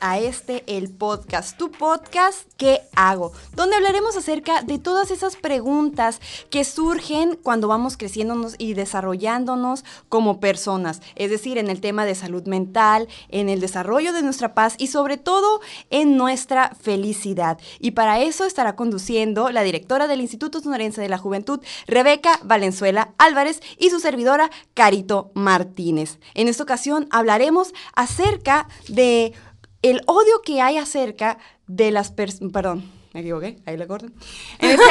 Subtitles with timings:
[0.00, 3.32] a este, el podcast, tu podcast, ¿qué hago?
[3.54, 10.40] Donde hablaremos acerca de todas esas preguntas que surgen cuando vamos creciéndonos y desarrollándonos como
[10.40, 14.76] personas, es decir, en el tema de salud mental, en el desarrollo de nuestra paz
[14.78, 17.58] y sobre todo en nuestra felicidad.
[17.80, 23.12] Y para eso estará conduciendo la directora del Instituto Sonorense de la Juventud, Rebeca Valenzuela
[23.18, 26.18] Álvarez, y su servidora, Carito Martínez.
[26.32, 29.34] En esta ocasión hablaremos acerca de
[29.82, 34.06] el odio que hay acerca de las personas, perdón, me equivoqué, ahí la corto.
[34.58, 34.84] En, este,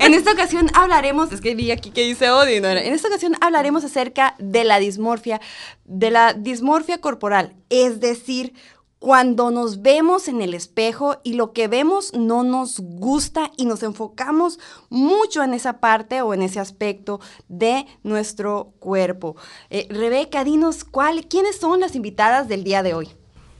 [0.06, 3.36] en, esta ocasión hablaremos, es que vi aquí que dice odio, no, en esta ocasión
[3.40, 5.40] hablaremos acerca de la dismorfia,
[5.84, 8.52] de la dismorfia corporal, es decir,
[8.98, 13.82] cuando nos vemos en el espejo y lo que vemos no nos gusta y nos
[13.82, 19.34] enfocamos mucho en esa parte o en ese aspecto de nuestro cuerpo.
[19.70, 23.08] Eh, Rebeca, dinos cuál, quiénes son las invitadas del día de hoy.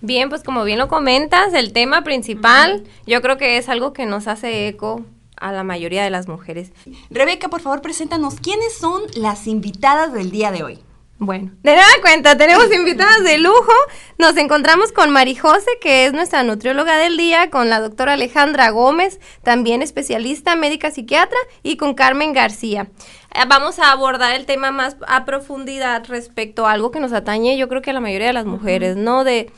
[0.03, 4.05] Bien, pues como bien lo comentas, el tema principal yo creo que es algo que
[4.05, 5.05] nos hace eco
[5.37, 6.73] a la mayoría de las mujeres.
[7.09, 10.81] Rebeca, por favor, preséntanos quiénes son las invitadas del día de hoy.
[11.19, 13.73] Bueno, de nada cuenta, tenemos invitadas de lujo.
[14.19, 18.71] Nos encontramos con Mari José, que es nuestra nutrióloga del día, con la doctora Alejandra
[18.71, 22.89] Gómez, también especialista médica psiquiatra, y con Carmen García.
[23.35, 27.57] Eh, vamos a abordar el tema más a profundidad respecto a algo que nos atañe,
[27.57, 29.23] yo creo que a la mayoría de las mujeres, ¿no?
[29.23, 29.53] De,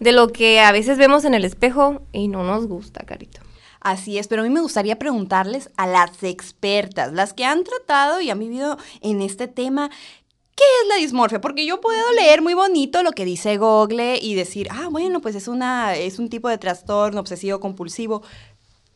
[0.00, 3.40] de lo que a veces vemos en el espejo y no nos gusta, Carito.
[3.80, 8.20] Así es, pero a mí me gustaría preguntarles a las expertas, las que han tratado
[8.20, 9.90] y han vivido en este tema,
[10.58, 11.40] ¿Qué es la dismorfia?
[11.40, 15.36] Porque yo puedo leer muy bonito lo que dice Google y decir, ah, bueno, pues
[15.36, 18.24] es, una, es un tipo de trastorno obsesivo compulsivo.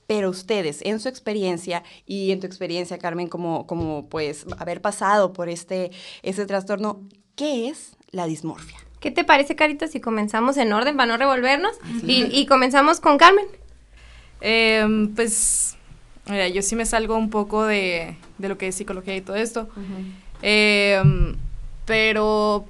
[0.09, 5.33] Pero ustedes, en su experiencia y en tu experiencia, Carmen, como, como pues haber pasado
[5.33, 5.93] por este,
[6.25, 8.81] este trastorno, ¿qué es la dismorfia?
[9.03, 11.77] ¿Qué te parece, Carito, si comenzamos en orden para no revolvernos?
[12.07, 13.45] Y, comenzamos con Carmen.
[14.41, 15.77] Em, pues,
[16.27, 19.37] mira, yo sí me salgo un poco de, de, lo que es psicología y todo
[19.37, 19.69] esto.
[21.85, 22.65] Pero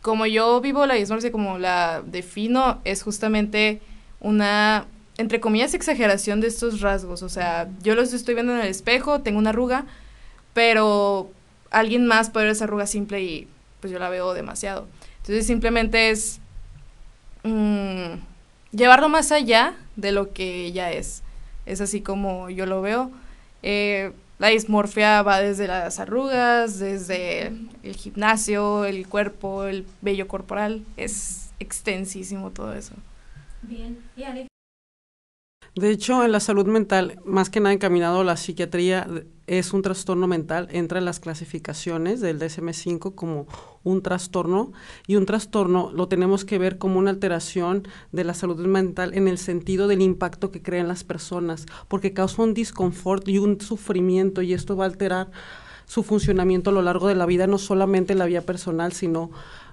[0.00, 3.80] como yo vivo la dismorfia, como la defino, es justamente
[4.20, 4.86] una,
[5.18, 7.22] entre comillas, exageración de estos rasgos.
[7.22, 9.84] O sea, yo los estoy viendo en el espejo, tengo una arruga,
[10.54, 11.30] pero
[11.70, 13.48] alguien más puede ver esa arruga simple y
[13.80, 14.86] pues yo la veo demasiado.
[15.24, 16.38] Entonces simplemente es
[17.44, 18.18] mm,
[18.72, 21.22] llevarlo más allá de lo que ella es.
[21.64, 23.10] Es así como yo lo veo.
[23.62, 30.84] Eh, la dismorfia va desde las arrugas, desde el gimnasio, el cuerpo, el vello corporal.
[30.98, 32.92] Es extensísimo todo eso.
[33.62, 33.98] Bien.
[34.18, 34.24] ¿Y
[35.76, 39.08] de hecho, en la salud mental, más que nada encaminado a la psiquiatría,
[39.48, 43.48] es un trastorno mental, entra en las clasificaciones del DSM-5 como
[43.82, 44.72] un trastorno
[45.08, 49.26] y un trastorno lo tenemos que ver como una alteración de la salud mental en
[49.26, 54.42] el sentido del impacto que crean las personas, porque causa un disconfort y un sufrimiento
[54.42, 55.32] y esto va a alterar
[55.86, 59.24] su funcionamiento a lo largo de la vida, no solamente en la vida personal, sino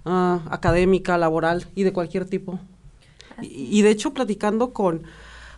[0.05, 2.59] uh, académica, laboral y de cualquier tipo.
[3.41, 5.03] Y, y de hecho, platicando con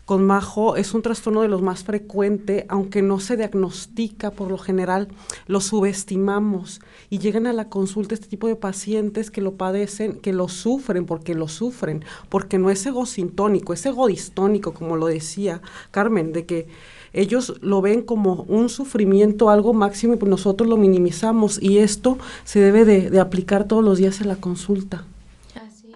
[0.05, 4.57] con Majo es un trastorno de los más frecuentes, aunque no se diagnostica por lo
[4.57, 5.07] general,
[5.47, 10.33] lo subestimamos y llegan a la consulta este tipo de pacientes que lo padecen, que
[10.33, 15.61] lo sufren porque lo sufren, porque no es egosintónico, es egodistónico, como lo decía
[15.91, 16.67] Carmen, de que
[17.13, 22.17] ellos lo ven como un sufrimiento, algo máximo, y pues nosotros lo minimizamos y esto
[22.43, 25.05] se debe de, de aplicar todos los días en la consulta.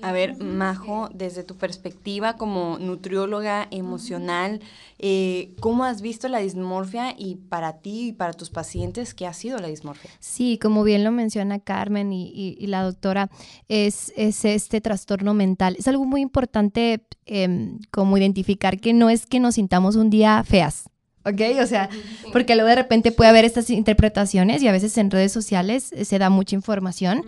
[0.07, 4.61] A ver, Majo, desde tu perspectiva como nutrióloga emocional,
[4.99, 9.33] eh, ¿cómo has visto la dismorfia y para ti y para tus pacientes qué ha
[9.33, 10.09] sido la dismorfia?
[10.21, 13.29] Sí, como bien lo menciona Carmen y, la doctora,
[13.67, 15.75] es, es, este trastorno mental.
[15.77, 20.41] Es algo muy importante em, como identificar que no es que nos sintamos un día
[20.45, 20.85] feas,
[21.27, 21.61] ¿ok?
[21.61, 21.89] O sea,
[22.31, 26.05] porque luego de repente puede haber estas interpretaciones y a veces en redes sociales eh,
[26.05, 27.23] se da mucha información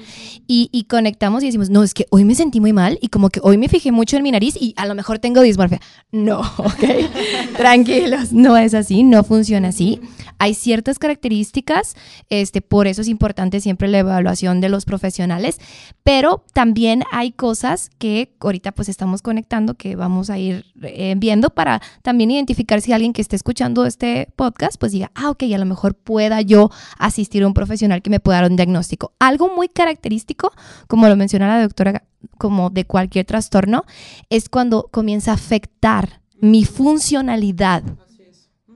[0.48, 3.30] y, y, conectamos y decimos, no, es que hoy me sentí muy mal y como
[3.30, 5.80] que hoy me fijé mucho en mi nariz y a lo mejor tengo dismorfia.
[6.12, 6.84] No, ¿ok?
[7.58, 10.00] Tranquilos, no es así, no funciona así.
[10.38, 11.96] Hay ciertas características,
[12.30, 15.60] este, por eso es importante siempre la evaluación de los profesionales,
[16.04, 21.50] pero también hay cosas que ahorita pues estamos conectando que vamos a ir eh, viendo
[21.50, 25.58] para también identificar si alguien que esté escuchando este podcast pues diga, ah, ok, a
[25.58, 29.14] lo mejor pueda yo asistir a un profesional que me pueda dar un diagnóstico.
[29.20, 30.54] Algo muy característico,
[30.88, 32.04] como lo menciona la doctora,
[32.38, 33.86] como de cualquier trastorno,
[34.30, 37.84] es cuando comienza a afectar mi funcionalidad.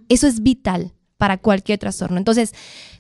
[0.10, 2.18] Eso es vital para cualquier trastorno.
[2.18, 2.54] Entonces,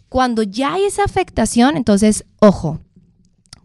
[0.07, 2.79] cuando ya hay esa afectación, entonces, ojo,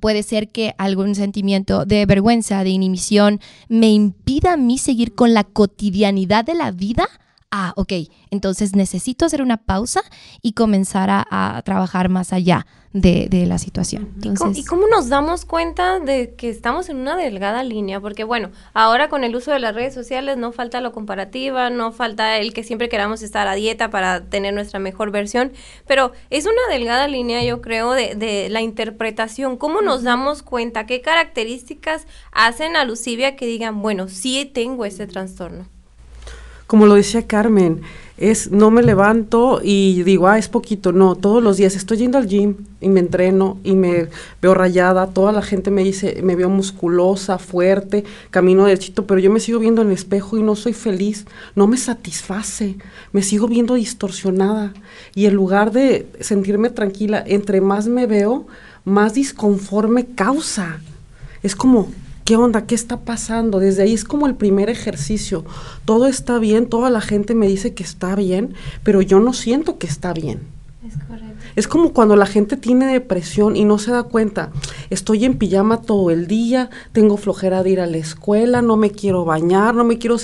[0.00, 5.34] Puede ser que algún sentimiento de vergüenza, de inhibición, me impida a mí seguir con
[5.34, 7.08] la cotidianidad de la vida
[7.50, 7.92] ah, ok,
[8.30, 10.02] entonces necesito hacer una pausa
[10.42, 14.12] y comenzar a, trabajar más allá de, la situación.
[14.54, 18.00] ¿Y, cómo, nos damos cuenta de que estamos en una delgada línea?
[18.00, 21.92] Porque bueno, ahora con el uso de las redes sociales no falta lo comparativa, no
[21.92, 25.52] falta el que siempre queramos estar a dieta para tener nuestra mejor versión,
[25.86, 29.56] pero es una delgada línea, yo creo, de, de la interpretación.
[29.56, 30.86] ¿Cómo nos damos cuenta?
[30.86, 35.77] ¿Qué características hacen alusivia que digan, bueno, sí tengo ese trastorno?
[36.68, 37.80] Como lo decía Carmen,
[38.18, 42.18] es no me levanto y digo, ah, es poquito, no, todos los días estoy yendo
[42.18, 44.08] al gym y me entreno y me
[44.42, 49.30] veo rayada, toda la gente me dice, me veo musculosa, fuerte, camino derechito, pero yo
[49.30, 51.24] me sigo viendo en el espejo y no soy feliz,
[51.54, 52.76] no me satisface,
[53.12, 54.74] me sigo viendo distorsionada.
[55.14, 58.46] Y en lugar de sentirme tranquila, entre más me veo,
[58.84, 60.80] más disconforme causa.
[61.42, 61.88] Es como,
[62.28, 62.66] ¿Qué onda?
[62.66, 63.58] ¿Qué está pasando?
[63.58, 65.46] Desde ahí es como el primer ejercicio.
[65.86, 68.52] Todo está bien, toda la gente me dice que está bien,
[68.82, 70.42] pero yo no siento que está bien.
[70.86, 71.42] Es correcto.
[71.56, 74.52] Es como cuando la gente tiene depresión y no se da cuenta.
[74.90, 78.90] Estoy en pijama todo el día, tengo flojera de ir a la escuela, no me
[78.90, 80.16] quiero bañar, no me quiero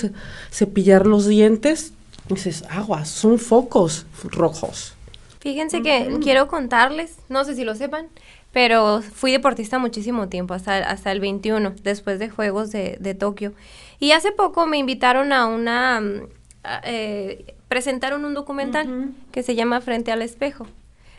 [0.51, 1.93] cepillar los dientes.
[2.29, 4.93] dices, aguas, son focos rojos.
[5.39, 8.07] Fíjense que quiero contarles, no sé si lo sepan,
[8.55, 13.51] pero fui deportista muchísimo tiempo, hasta, hasta el 21, después de Juegos de, de Tokio.
[13.99, 15.99] Y hace poco me invitaron a una...
[15.99, 16.21] Mm,
[16.85, 20.67] eh, presentaron un documental que se llama Frente al Espejo,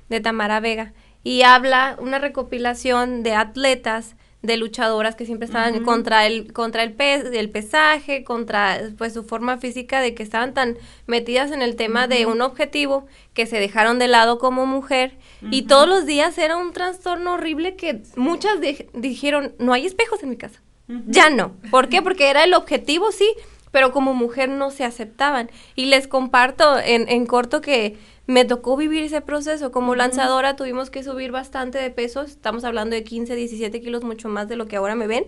[0.08, 0.94] de Tamara Vega,
[1.24, 6.94] y habla una recopilación de atletas de luchadoras que siempre estaban contra el contra el,
[6.98, 12.06] el pesaje, contra pues su forma física de que estaban tan metidas en el tema
[12.06, 15.18] de un objetivo que se dejaron de lado como mujer
[15.50, 18.54] y todos los días era un trastorno horrible que muchas
[18.94, 20.62] dijeron, "No hay espejos en mi casa."
[21.08, 21.52] Ya no.
[21.70, 22.00] ¿Por qué?
[22.00, 23.28] Porque era el objetivo, sí,
[23.72, 25.50] pero como mujer no se aceptaban.
[25.74, 29.70] Y les comparto en, en corto que me tocó vivir ese proceso.
[29.70, 34.28] Como lanzadora tuvimos que subir bastante de peso, estamos hablando de 15, 17 kilos, mucho
[34.28, 35.26] más de lo que ahora me ven.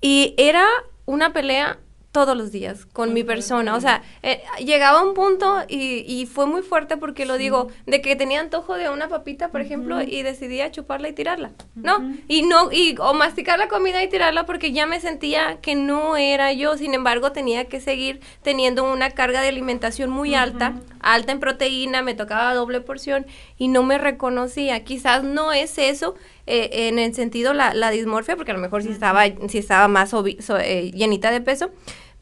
[0.00, 0.66] Y era
[1.06, 1.78] una pelea
[2.14, 3.74] todos los días con mi persona.
[3.74, 8.00] O sea, eh, llegaba un punto y, y, fue muy fuerte porque lo digo, de
[8.00, 12.14] que tenía antojo de una papita, por ejemplo, y decidía chuparla y tirarla, ¿no?
[12.28, 16.16] Y no, y, o masticar la comida y tirarla porque ya me sentía que no
[16.16, 16.76] era yo.
[16.76, 22.02] Sin embargo, tenía que seguir teniendo una carga de alimentación muy alta, alta en proteína,
[22.02, 23.26] me tocaba doble porción
[23.58, 24.84] y no me reconocía.
[24.84, 26.14] Quizás no es eso,
[26.46, 29.88] eh, en el sentido la, la, dismorfia, porque a lo mejor si estaba, si estaba
[29.88, 30.12] más
[30.60, 31.70] eh, llenita de peso,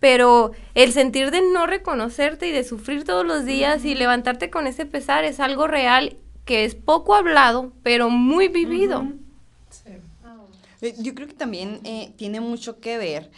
[0.02, 4.66] pero el sentir de no reconocerte y de sufrir todos los días y levantarte con
[4.66, 9.06] ese pesar es algo real que es poco hablado, pero muy vivido.
[10.81, 13.31] Eh, yo creo que también eh, tiene mucho que ver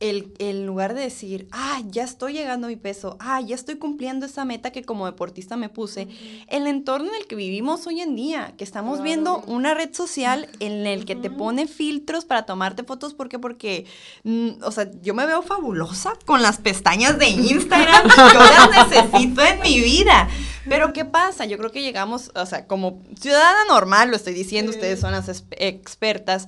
[0.00, 3.76] el, el, lugar de decir, ah, ya estoy llegando a mi peso, ah, ya estoy
[3.76, 6.08] cumpliendo esa meta que como deportista me puse,
[6.48, 10.48] el entorno en el que vivimos hoy en día, que estamos viendo una red social
[10.58, 13.38] en el que te pone filtros para tomarte fotos, ¿por qué?
[13.38, 13.84] Porque,
[14.24, 19.42] mm, o sea, yo me veo fabulosa con las pestañas de Instagram, yo las necesito
[19.42, 20.28] en mi vida.
[20.68, 21.46] Pero ¿qué pasa?
[21.46, 25.44] Yo creo que llegamos, o sea, como ciudadana normal, lo estoy diciendo, ustedes son las
[25.52, 26.46] expertas,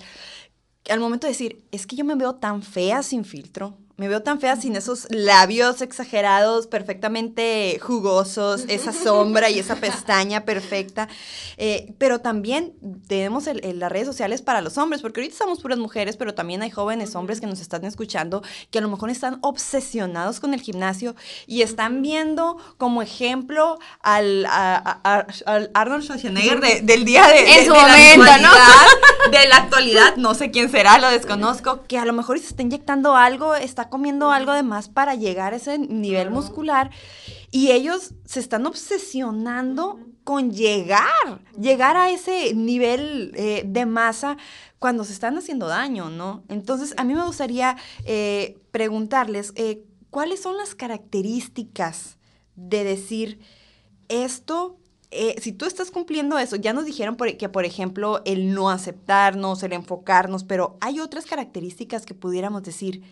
[0.91, 4.21] al momento de decir, es que yo me veo tan fea sin filtro, me veo
[4.21, 11.09] tan fea sin esos labios exagerados, perfectamente jugosos, esa sombra y esa pestaña perfecta.
[11.57, 12.73] Eh, pero también
[13.07, 16.71] tenemos las redes sociales para los hombres, porque ahorita somos puras mujeres, pero también hay
[16.71, 18.43] jóvenes hombres que nos están escuchando
[18.73, 21.15] que a lo mejor están obsesionados con el gimnasio
[21.47, 24.47] y están viendo como ejemplo al,
[25.75, 28.51] Arnold Schwarzenegger del día de, en su momento, ¿no?
[29.31, 32.63] de la actualidad, no sé quién será, lo desconozco, que a lo mejor se está
[32.63, 36.91] inyectando algo, está comiendo algo de más para llegar a ese nivel muscular
[37.51, 44.39] y ellos se están obsesionando con llegar, llegar a ese nivel eh, de masa
[44.79, 46.43] cuando se están haciendo daño, ¿no?
[46.49, 52.17] Entonces, a mí me gustaría eh, preguntarles, eh, ¿cuáles son las características
[52.57, 53.41] de decir
[54.09, 54.79] esto
[55.43, 59.75] si tú estás cumpliendo eso, ya nos dijeron que, por ejemplo, el no aceptarnos, el
[59.75, 63.03] enfocarnos, pero hay otras características que pudiéramos decir,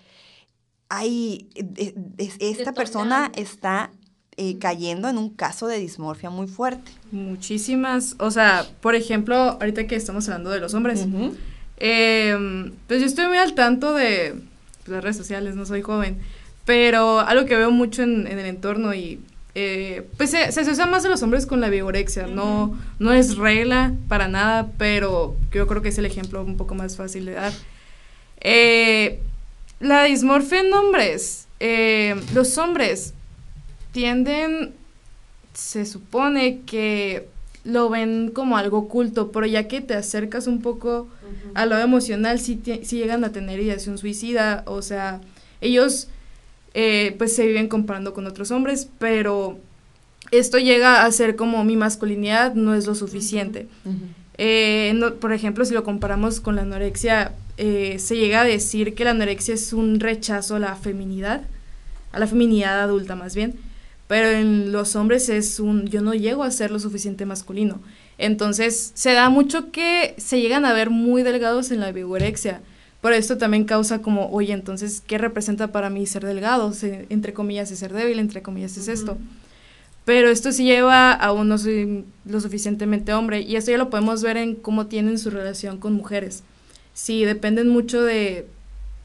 [0.90, 1.94] hay, eh,
[2.40, 3.90] esta persona está
[4.36, 6.90] eh, cayendo en un caso de dismorfia muy fuerte.
[7.12, 11.06] Muchísimas, o sea, por ejemplo, ahorita que estamos hablando de los hombres,
[11.76, 14.34] em, pues yo estoy muy al tanto de
[14.78, 16.18] pues, las redes sociales, no soy joven,
[16.64, 19.20] pero algo que veo mucho en, el entorno y
[19.54, 23.36] eh, pues se, se asocia más de los hombres con la vigorexia, no, no es
[23.36, 27.32] regla para nada, pero yo creo que es el ejemplo un poco más fácil de
[27.34, 27.52] dar.
[28.40, 29.20] Eh,
[29.80, 33.14] la dismorfia en hombres, eh, los hombres
[33.92, 34.72] tienden,
[35.52, 37.28] se supone que
[37.64, 41.08] lo ven como algo oculto, pero ya que te acercas un poco
[41.54, 45.20] a lo emocional, si llegan a tener ideación suicida, o sea,
[45.60, 46.08] ellos
[46.72, 49.58] eh, pues se viven comparando con otros hombres, pero
[50.30, 53.66] esto llega a ser como mi masculinidad no es lo suficiente.
[54.38, 59.04] Eh, por ejemplo, si lo comparamos con la anorexia, eh, se llega a decir que
[59.04, 61.42] la anorexia es un rechazo a la feminidad,
[62.12, 63.54] a la feminidad adulta más bien,
[64.08, 67.80] pero en los hombres es un yo no llego a ser lo suficiente masculino.
[68.18, 72.60] Entonces se da mucho que se llegan a ver muy delgados en la vigorexia
[73.00, 76.72] pero esto también causa como, oye, entonces, ¿qué representa para mí ser delgado?
[77.08, 79.16] entre comillas es ser débil, entre comillas es esto.
[80.04, 81.56] Pero esto sí lleva a uno
[82.24, 85.94] lo suficientemente hombre y esto ya lo podemos ver en cómo tienen su relación con
[85.94, 86.42] mujeres.
[87.00, 88.46] Si dependen mucho de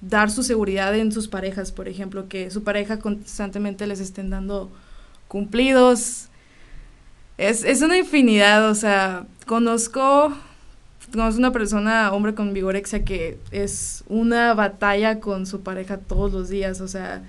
[0.01, 4.69] dar su seguridad en sus parejas, por ejemplo, que su pareja constantemente les estén dando
[5.29, 6.27] cumplidos.
[7.37, 10.35] Es, es una infinidad, o sea, conozco
[11.13, 16.49] es una persona, hombre con vigorexia, que es una batalla con su pareja todos los
[16.49, 17.23] días, o sea,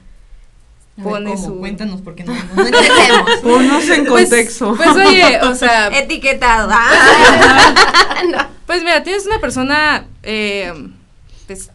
[1.03, 1.59] pone su...
[1.59, 3.31] Cuéntanos, porque no, no entendemos.
[3.43, 4.75] Ponnos en pues, contexto.
[4.77, 5.89] Pues, oye, o sea...
[5.89, 6.73] Etiquetado.
[8.67, 10.73] Pues mira, tienes una persona, eh,
[11.47, 11.71] pues,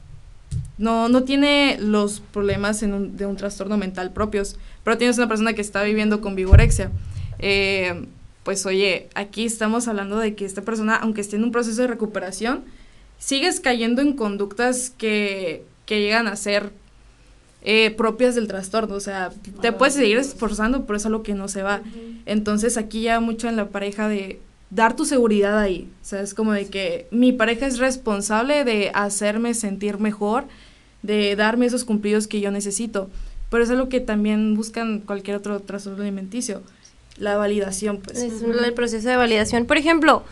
[0.77, 5.53] no, no tiene los problemas en de un trastorno mental propios, pero tienes una persona
[5.53, 6.91] que está viviendo con vigorexia.
[7.39, 8.07] Eh,
[8.43, 11.87] pues oye, aquí estamos hablando de que esta persona, aunque esté en un proceso de
[11.87, 12.65] recuperación,
[13.19, 16.73] sigues cayendo en conductas que, que llegan a ser
[17.61, 18.95] eh, propias del trastorno.
[18.95, 21.81] O sea, te puedes seguir esforzando, pero es algo que no se va.
[22.25, 24.39] Entonces aquí ya mucho en la pareja de
[24.69, 25.89] dar tu seguridad ahí.
[26.01, 30.45] O sea, es como de que mi pareja es responsable de hacerme sentir mejor,
[31.01, 33.09] de darme esos cumplidos que yo necesito.
[33.49, 36.61] Pero es algo que también buscan cualquier otro trastorno alimenticio
[37.17, 38.17] la validación, pues.
[38.17, 39.65] Es el proceso de validación.
[39.65, 40.23] Por ejemplo,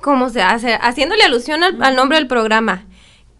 [0.00, 0.74] ¿cómo se hace?
[0.74, 2.84] Haciéndole alusión al, nombre del programa.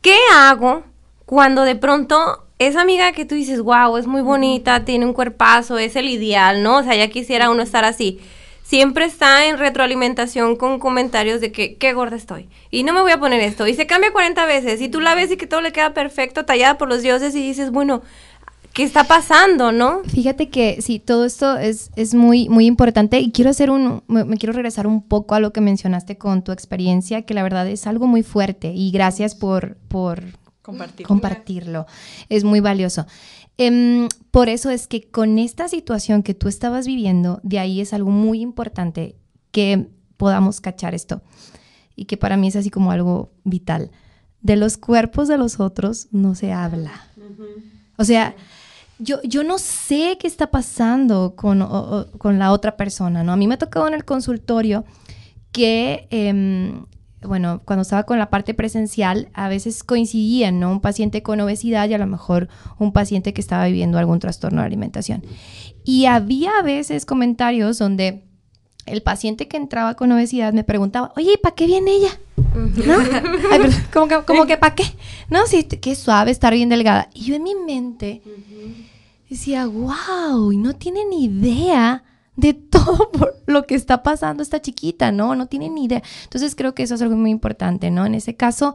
[0.00, 0.84] ¿Qué hago
[1.26, 5.78] cuando de pronto esa amiga que tú dices, wow, es muy bonita, tiene un cuerpazo,
[5.78, 6.78] es el ideal, ¿no?
[6.78, 8.20] O sea, ya quisiera uno estar así.
[8.62, 12.48] Siempre está en retroalimentación con comentarios de que qué gorda estoy.
[12.70, 13.66] Y no me voy a poner esto.
[13.66, 14.80] Y se cambia 40 veces.
[14.80, 17.34] Y tú la ves y que todo le queda perfecto, tallada por los dioses.
[17.34, 18.02] Y dices, bueno,
[18.74, 20.02] ¿Qué está pasando, no?
[20.02, 24.36] Fíjate que sí, todo esto es, es muy, muy importante y quiero hacer un, me,
[24.36, 27.86] quiero regresar un poco a lo que mencionaste con tu experiencia, que la verdad es
[27.86, 30.24] algo muy fuerte y gracias por, por
[30.64, 31.08] compartirlo.
[31.08, 31.86] compartirlo.
[32.28, 33.06] Es muy valioso.
[33.58, 37.92] Em, por eso es que con esta situación que tú estabas viviendo, de ahí es
[37.92, 39.16] algo muy importante
[39.52, 41.22] que podamos cachar esto
[41.94, 43.90] y que para mí es así como algo vital.
[44.40, 46.92] De los cuerpos de los otros no se habla.
[47.96, 48.34] O sea,
[48.98, 51.60] yo, yo no sé qué está pasando con,
[52.18, 53.32] con, la otra persona, ¿no?
[53.32, 54.84] A mí me ha tocado en el consultorio
[55.52, 56.86] que, em,
[57.26, 60.70] bueno, cuando estaba con la parte presencial, a veces coincidían, ¿no?
[60.70, 64.60] Un paciente con obesidad y a lo mejor un paciente que estaba viviendo algún trastorno
[64.60, 65.24] de alimentación.
[65.84, 68.24] Y había a veces comentarios donde
[68.86, 72.18] el paciente que entraba con obesidad me preguntaba, oye, ¿para qué viene ella?
[72.54, 72.98] ¿No?
[73.92, 74.84] como que, como que ¿para qué?
[75.30, 77.08] No, sí, qué suave estar bien delgada.
[77.14, 78.22] Y yo en mi mente
[79.28, 82.04] decía, wow, y no tiene ni idea
[82.36, 85.34] de todo por lo que está pasando esta chiquita, ¿no?
[85.34, 86.02] No tiene ni idea.
[86.24, 88.06] Entonces creo que eso es algo muy importante, ¿no?
[88.06, 88.74] En ese caso,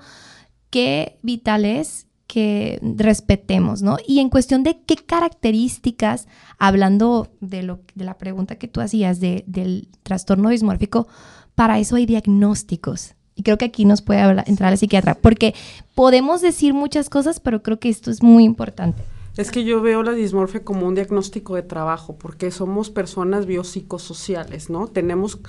[0.69, 3.97] qué vital es que respetemos, ¿no?
[4.05, 6.27] Y en cuestión de qué características,
[6.59, 11.07] hablando de, lo, de la pregunta que tú hacías del trastorno dismórfico,
[11.55, 13.15] para eso hay diagnósticos.
[13.33, 15.55] Y creo que aquí nos puede entrar la psiquiatra, porque
[15.95, 19.01] podemos decir muchas cosas, pero creo que esto es muy importante.
[19.39, 24.69] Es que yo veo la dismorfia como un diagnóstico de trabajo, porque somos personas biopsicosociales,
[24.69, 24.89] ¿no?
[24.89, 25.39] Tenemos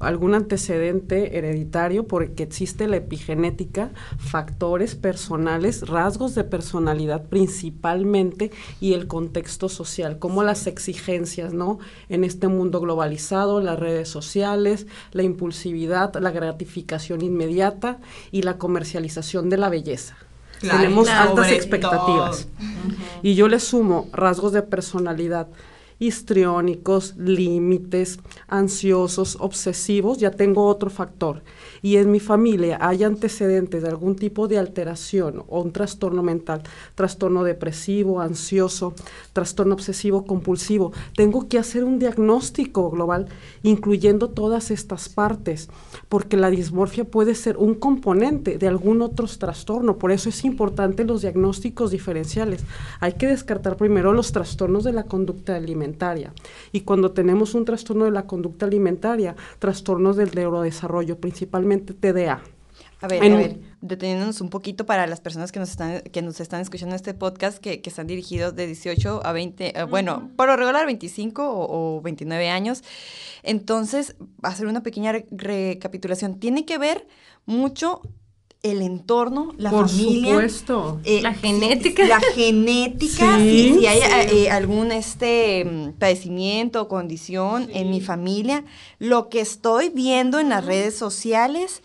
[0.00, 8.50] algún antecedente hereditario porque existe la epigenética, factores personales, rasgos de personalidad principalmente
[8.82, 11.78] y el contexto social, como las exigencias, ¿no?
[12.10, 17.98] En este mundo globalizado, las redes sociales, la impulsividad, la gratificación inmediata
[18.30, 20.27] y la comercialización de la belleza.
[20.60, 22.48] Tenemos altas expectativas.
[23.22, 25.48] Y yo le sumo rasgos de personalidad
[25.98, 31.42] histriónicos, límites, ansiosos, obsesivos, ya tengo otro factor.
[31.82, 36.62] Y en mi familia hay antecedentes de algún tipo de alteración o un trastorno mental,
[36.94, 38.94] trastorno depresivo, ansioso,
[39.32, 40.92] trastorno obsesivo compulsivo.
[41.16, 43.26] Tengo que hacer un diagnóstico global
[43.62, 45.68] incluyendo todas estas partes,
[46.08, 49.98] porque la dismorfia puede ser un componente de algún otro trastorno.
[49.98, 52.64] Por eso es importante los diagnósticos diferenciales.
[53.00, 55.87] Hay que descartar primero los trastornos de la conducta alimentaria.
[56.72, 62.42] Y cuando tenemos un trastorno de la conducta alimentaria, trastornos del neurodesarrollo, principalmente TDA.
[63.00, 66.40] A ver, a ver, deteniéndonos un poquito para las personas que nos están, que nos
[66.40, 70.48] están escuchando este podcast, que, que están dirigidos de 18 a 20, eh, bueno, por
[70.48, 72.82] lo regular 25 o, o, 29 años.
[73.44, 76.40] Entonces, hacer una pequeña recapitulación.
[76.40, 77.06] Tiene que ver
[77.46, 78.02] mucho
[78.62, 80.30] el entorno, la Por familia.
[80.32, 81.00] supuesto.
[81.04, 82.06] Eh, la genética.
[82.06, 84.36] La genética, Sí, si, si hay sí.
[84.36, 88.64] eh, algún este mm, padecimiento o condición en mi familia,
[88.98, 91.82] lo que estoy viendo en las redes sociales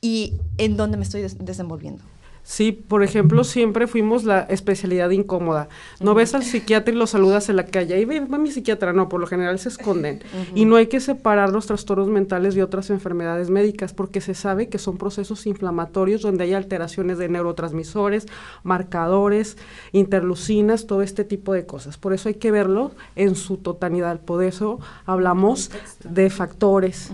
[0.00, 2.04] y en dónde me estoy des- desenvolviendo.
[2.44, 5.68] Sí, por ejemplo, siempre fuimos la especialidad incómoda.
[6.00, 7.94] No ves al psiquiatra y lo saludas en la calle.
[7.94, 8.92] Ahí va mi psiquiatra.
[8.92, 10.20] No, por lo general se esconden.
[10.54, 14.68] Y no hay que separar los trastornos mentales de otras enfermedades médicas porque se sabe
[14.68, 18.26] que son procesos inflamatorios donde hay alteraciones de neurotransmisores,
[18.64, 19.56] marcadores,
[19.92, 21.96] interlucinas, todo este tipo de cosas.
[21.96, 24.20] Por eso hay que verlo en su totalidad.
[24.20, 25.70] Por eso hablamos
[26.02, 27.12] de factores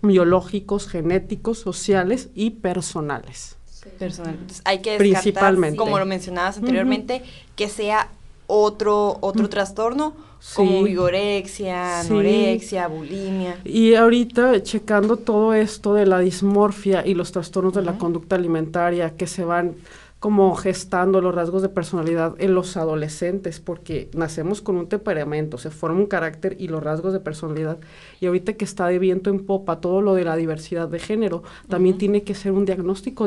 [0.00, 3.59] biológicos, genéticos, sociales y personales.
[3.98, 4.34] Personal.
[4.34, 5.76] Entonces, hay que descartar, Principalmente.
[5.76, 7.22] como lo mencionabas anteriormente,
[7.56, 8.08] que sea
[8.46, 10.14] otro, otro trastorno
[10.54, 10.84] como Sí.
[10.84, 12.08] vigorexia, Sí.
[12.10, 13.58] anorexia, bulimia.
[13.64, 19.10] Y ahorita checando todo esto de la dismorfia y los trastornos de la conducta alimentaria
[19.10, 19.74] que se van
[20.20, 25.70] como gestando los rasgos de personalidad en los adolescentes, porque nacemos con un temperamento, se
[25.70, 27.78] forma un carácter y los rasgos de personalidad.
[28.20, 31.42] Y ahorita que está de viento en popa todo lo de la diversidad de género,
[31.68, 33.26] también tiene que ser un diagnóstico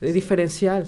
[0.00, 0.86] diferencial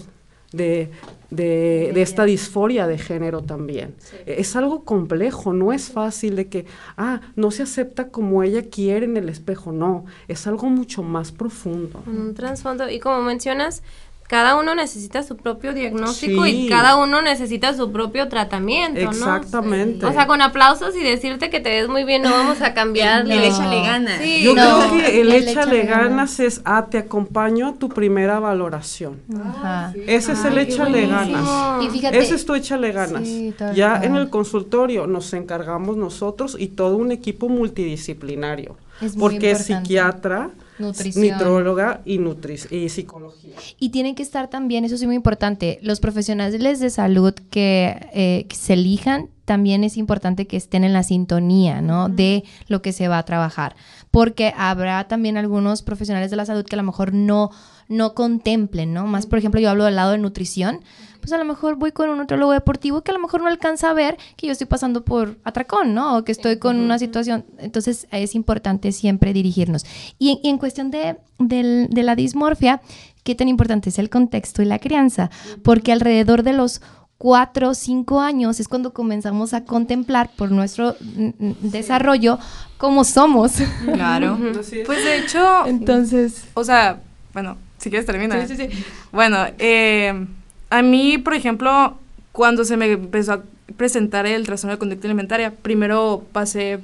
[0.53, 0.91] de,
[1.31, 3.95] de, de esta disforia de género también.
[4.27, 6.67] Es algo complejo, no es fácil de que,
[6.97, 11.33] ah, no se acepta como ella quiere en el espejo, no, es algo mucho más
[11.33, 12.03] profundo.
[12.07, 12.89] Un trasfondo.
[12.89, 13.83] Y como mencionas,
[14.29, 16.67] cada uno necesita su propio diagnóstico Sí.
[16.67, 19.11] y cada uno necesita su propio tratamiento, ¿no?
[19.11, 20.05] Exactamente.
[20.05, 23.23] O sea, con aplausos y decirte que te ves muy bien, no vamos a cambiar.
[23.31, 24.21] El échale ganas.
[24.21, 27.89] Sí, Yo No, creo que el, el échale ganas es, ah, te acompaño a tu
[27.89, 29.21] primera valoración.
[29.35, 29.95] Ajá.
[30.07, 31.49] Ese es el Ay, échale ganas.
[31.83, 33.27] Y fíjate, Ese es tu échale ganas.
[33.27, 38.77] Sí, ya en el consultorio nos encargamos nosotros y todo un equipo multidisciplinario.
[39.01, 41.23] Es muy porque es psiquiatra, Nutrición.
[41.25, 43.55] nitróloga y, nutri- y psicología.
[43.79, 48.47] Y tienen que estar también, eso sí muy importante, los profesionales de salud que, eh,
[48.49, 52.09] que se elijan, también es importante que estén en la sintonía, ¿no?
[52.11, 53.77] De lo que se va a trabajar.
[54.11, 57.51] Porque habrá también algunos profesionales de la salud que a lo mejor no,
[57.89, 59.07] no contemplen, ¿no?
[59.07, 60.81] Más, por ejemplo, yo hablo del lado de nutrición,
[61.21, 63.91] pues a lo mejor voy con un nutriólogo deportivo que a lo mejor no alcanza
[63.91, 66.17] a ver que yo estoy pasando por atracón, ¿no?
[66.17, 67.45] O que estoy con una situación.
[67.59, 69.85] Entonces es importante siempre dirigirnos.
[70.19, 72.81] Y en, y en cuestión de, del- de la dismorfia,
[73.25, 75.31] qué tan importante es el contexto y la crianza,
[75.63, 76.81] porque alrededor de los
[77.19, 82.39] cuatro o cinco años es cuando comenzamos a contemplar por nuestro mm, mm, desarrollo
[82.79, 83.55] cómo somos.
[83.93, 84.39] Claro.
[84.87, 87.01] Pues de hecho, Entonces, o sea,
[87.33, 88.37] bueno, si quieres termina.
[89.13, 90.27] Bueno, eh,
[90.71, 91.99] a mí, por ejemplo,
[92.33, 93.43] cuando se me empezó a
[93.77, 96.81] presentar el trastorno de conducta alimentaria, primero pasé,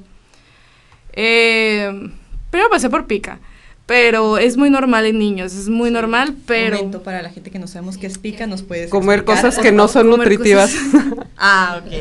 [1.12, 2.10] eh,
[2.50, 3.40] primero pasé por pica,
[3.86, 6.76] pero es muy normal en niños, es muy normal, pero...
[6.76, 9.62] Momento para la gente que no sabemos qué es pica, nos puedes Comer explicar, cosas
[9.62, 10.72] que no son nutritivas.
[11.36, 11.92] Ah, ok, ok.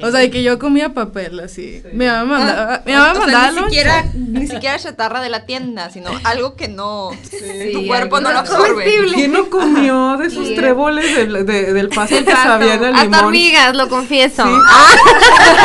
[0.00, 0.04] ok.
[0.04, 1.82] O sea, de que yo comía papel así.
[1.94, 5.30] Mi mamá Ah, mandaba, mi mamá o sea, mandaba ni siquiera, ni siquiera chatarra de
[5.30, 7.36] la tienda, sino algo que no, tu
[7.80, 8.84] Sí, cuerpo no lo absorbe.
[9.14, 13.24] ¿Quién no comió de esos tréboles del, de- del pasto que sabían a Hasta limón?
[13.24, 14.44] hormigas, lo confieso.
[14.44, 14.52] Sí.
[14.68, 14.96] Ah,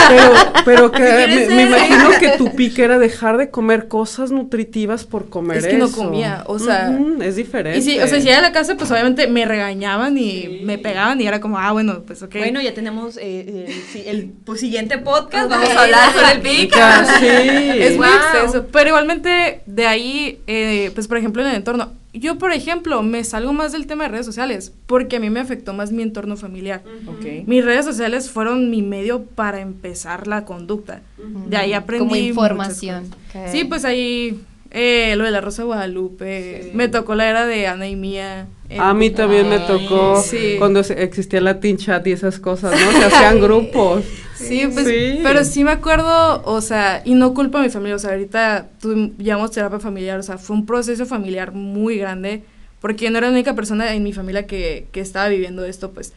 [0.07, 0.31] Pero,
[0.65, 5.58] pero que me, imagino que tu pique era dejar de comer cosas nutritivas por comer
[5.59, 7.77] Es que no comía, o sea, es diferente.
[7.79, 10.77] Y sí, o sea, si llegaba a la casa, pues obviamente me regañaban y me
[10.77, 12.35] pegaban y era como, ah, bueno, pues ok.
[12.37, 13.21] Bueno, ya tenemos eh,
[13.67, 17.05] eh, sí, el pues, siguiente podcast, vamos a hablar sobre el pica.
[17.19, 17.25] Sí.
[17.27, 18.15] es muy Wow.
[18.41, 18.67] exceso.
[18.71, 21.91] Pero igualmente, de ahí, eh, pues por ejemplo, en el entorno.
[22.11, 25.39] Yo, por ejemplo, me salgo más del tema de redes sociales porque a mí me
[25.39, 26.81] afectó más mi entorno familiar.
[27.05, 27.45] Ok.
[27.45, 31.01] Mis redes sociales fueron mi medio para empezar la conducta.
[31.47, 31.99] De ahí aprendí.
[32.03, 33.09] como información.
[33.31, 33.51] cosas.
[33.51, 36.71] Sí, pues ahí Eh, lo de la Rosa de Guadalupe.
[36.73, 38.47] Me tocó la era de Ana y Mía.
[38.77, 40.55] A mí también me tocó sí.
[40.59, 42.91] cuando existía la Teen Chat y esas cosas, ¿no?
[42.91, 44.03] Se hacían grupos.
[44.35, 45.19] Sí, pues, Sí.
[45.23, 48.69] pero sí me acuerdo, o sea, y no culpa a mi familia, o sea, ahorita
[49.17, 52.43] llevamos terapia familiar, o sea, fue un proceso familiar muy grande,
[52.79, 55.91] porque yo no era la única persona en mi familia que, que estaba viviendo esto,
[55.91, 56.13] pues.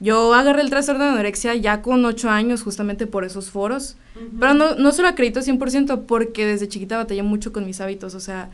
[0.00, 3.96] Yo agarré el trastorno de anorexia ya con ocho años, justamente por esos foros,
[4.40, 8.14] pero no, no se lo acredito 100% porque desde chiquita batallé mucho con mis hábitos,
[8.14, 8.50] o sea,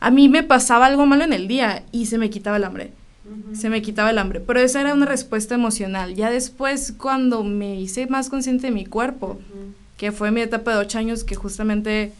[0.00, 2.92] a mí me pasaba algo malo en el día y se me quitaba el hambre.
[3.52, 6.14] Se me quitaba el hambre, pero esa era una respuesta emocional.
[6.14, 9.38] Ya después, cuando me hice más consciente de mi cuerpo,
[9.96, 12.12] que fue mi etapa de ocho años, que justamente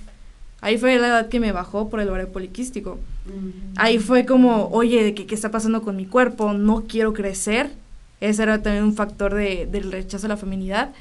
[0.61, 3.01] ahí fue la edad que me bajó por el ovario poliquístico.
[3.77, 6.53] Ahí fue como, oye, ¿qué, ¿qué está pasando con mi cuerpo?
[6.53, 7.73] No quiero crecer.
[8.23, 10.93] Ese era también un factor de, del rechazo a la feminidad.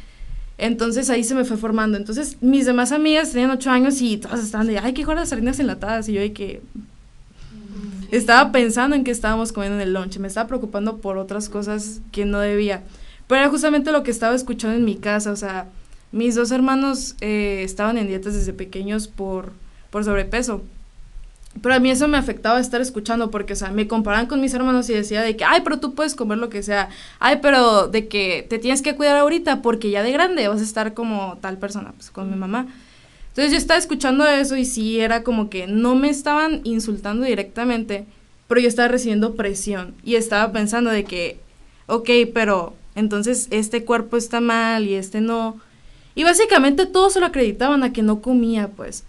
[0.57, 1.95] Entonces ahí se me fue formando.
[1.95, 5.59] Entonces mis demás amigas tenían ocho años y todas estaban de, ay, qué las sardinas
[5.59, 6.09] enlatadas.
[6.09, 6.63] Y yo de que
[8.09, 10.17] estaba pensando en que estábamos comiendo en el lunch.
[10.17, 12.81] Me estaba preocupando por otras cosas que no debía.
[13.27, 15.31] Pero era justamente lo que estaba escuchando en mi casa.
[15.31, 15.67] O sea,
[16.11, 19.53] mis dos hermanos eh, estaban en dietas desde pequeños por,
[19.91, 20.63] por sobrepeso.
[21.61, 24.53] Pero a mí eso me afectaba estar escuchando porque, o sea, me comparaban con mis
[24.53, 26.87] hermanos y decía de que, ay, pero tú puedes comer lo que sea.
[27.19, 30.63] Ay, pero de que te tienes que cuidar ahorita porque ya de grande vas a
[30.63, 32.67] estar como tal persona, pues con mi mamá.
[33.29, 38.05] Entonces yo estaba escuchando eso y sí era como que no me estaban insultando directamente,
[38.47, 41.39] pero yo estaba recibiendo presión y estaba pensando de que,
[41.87, 45.57] ok, pero entonces este cuerpo está mal y este no.
[46.15, 49.05] Y básicamente todos se lo acreditaban a que no comía, pues.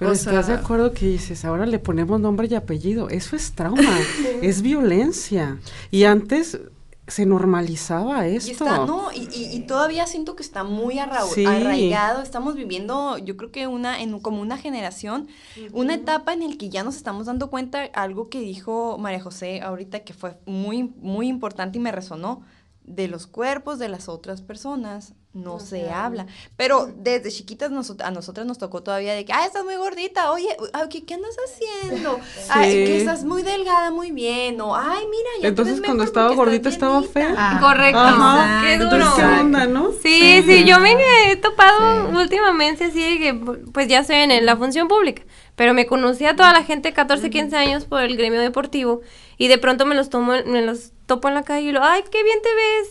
[0.00, 3.08] Pero O estás de acuerdo que dices, ahora le ponemos nombre y apellido.
[3.10, 3.80] Eso es trauma,
[4.42, 5.58] es violencia.
[5.92, 6.58] Y antes
[7.06, 8.48] se normalizaba esto.
[8.48, 11.44] Y está, no, y, y- y todavía siento que está muy arra- Sí.
[11.44, 12.22] arraigado.
[12.22, 15.26] Estamos viviendo, yo creo que una, en como una generación,
[15.72, 19.60] una etapa en el que ya nos estamos dando cuenta, algo que dijo María José
[19.60, 22.42] ahorita que fue muy, muy importante y me resonó,
[22.84, 26.26] de los cuerpos de las otras personas no, se, habla.
[26.56, 30.32] Pero desde chiquitas nos- a nosotras nos tocó todavía de que, ah, estás muy gordita,
[30.32, 30.48] oye,
[30.90, 32.18] ¿qué, qué andas haciendo?
[32.48, 32.92] Ay, que Sí.
[32.98, 37.12] estás muy delgada, muy bien, o ay, mira, ya Entonces cuando estaba gordita estaba bienita".
[37.34, 37.58] fea.
[37.60, 37.98] Correcto.
[38.00, 38.62] Ajá.
[38.66, 38.96] Qué duro.
[38.96, 39.92] Entonces, ¿qué onda, no?
[40.02, 40.96] Sí, sí, yo me
[41.30, 43.34] he topado últimamente así de que,
[43.72, 45.22] pues ya estoy en la función pública,
[45.54, 49.00] pero me conocí a toda la gente 14, 15 años por el gremio deportivo
[49.38, 52.02] y de pronto me los tomo, me los topo en la calle y lo, ay,
[52.10, 52.48] qué bien te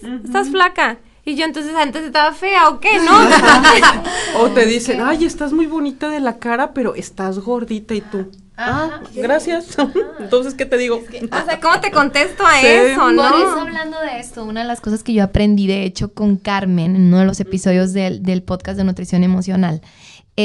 [0.09, 0.99] ves, estás flaca.
[1.29, 3.11] Y yo entonces antes estaba fea o qué, ¿no?
[4.39, 8.31] O te dicen, ay, estás muy bonita de la cara, pero estás gordita y tú.
[8.57, 9.77] Ah, gracias.
[10.19, 10.97] Entonces, ¿qué te digo?
[10.97, 12.67] o sea, ¿cómo te contesto a Sí.
[12.67, 13.61] eso, Por eso, no?
[13.61, 17.03] hablando de esto, una de las cosas que yo aprendí, de hecho, con Carmen, en
[17.07, 19.81] uno de los episodios del, del podcast de nutrición emocional,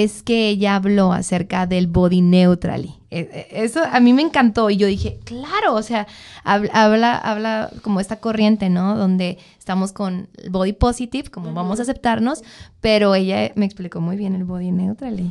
[0.03, 2.95] es que ella habló acerca del body neutrally.
[3.11, 6.07] Eh, eh, Eso a mí me encantó y yo dije, claro, o sea,
[6.45, 8.97] hab- habla, habla como esta corriente, ¿no?
[8.97, 12.43] Donde estamos con el body positive, como vamos a aceptarnos,
[12.81, 15.31] pero ella me explicó muy bien el body neutrally.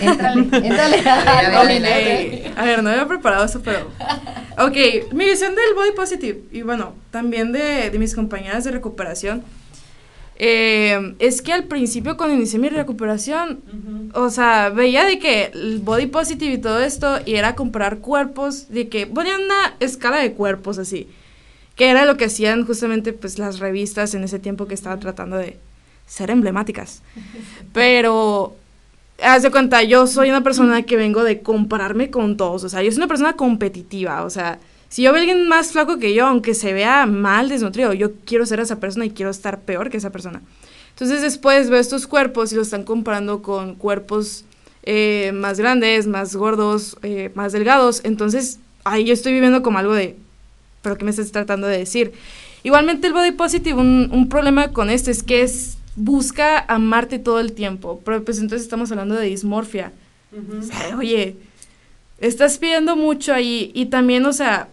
[0.00, 1.02] Éntrale, éntrale.
[2.56, 3.88] A ver, no había preparado eso, pero...
[4.58, 9.42] Ok, mi visión del body positive y bueno, también de, de mis compañeras de recuperación,
[10.38, 13.60] eh, es que al principio cuando inicié mi recuperación,
[14.12, 18.68] o sea, veía de que el body positive y todo esto, y era comparar cuerpos,
[18.68, 21.08] de que ponían una escala de cuerpos así,
[21.74, 25.36] que era lo que hacían justamente pues las revistas en ese tiempo que estaba tratando
[25.36, 25.58] de
[26.06, 27.02] ser emblemáticas.
[27.72, 28.54] Pero
[29.22, 32.82] haz de cuenta, yo soy una persona que vengo de compararme con todos, o sea,
[32.82, 36.14] yo soy una persona competitiva, o sea, si yo veo a alguien más flaco que
[36.14, 39.90] yo, aunque se vea mal, desnutrido, yo quiero ser esa persona y quiero estar peor
[39.90, 40.42] que esa persona.
[40.90, 44.44] Entonces después veo estos cuerpos y los están comparando con cuerpos
[44.82, 49.94] eh, más grandes, más gordos, eh, más delgados, entonces ahí yo estoy viviendo como algo
[49.94, 50.16] de,
[50.82, 52.12] pero ¿qué me estás tratando de decir?
[52.62, 57.40] Igualmente el body positive, un, un problema con esto es que es, busca amarte todo
[57.40, 59.92] el tiempo, pero pues entonces estamos hablando de dismorfia.
[60.32, 61.36] O sea, oye,
[62.18, 64.68] estás pidiendo mucho ahí y también, o sea,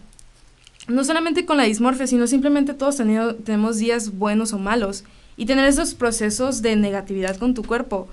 [0.88, 5.04] no solamente con la dismorfia, sino simplemente todos tenido- tenemos días buenos o malos.
[5.36, 8.08] Y tener esos procesos de negatividad con tu cuerpo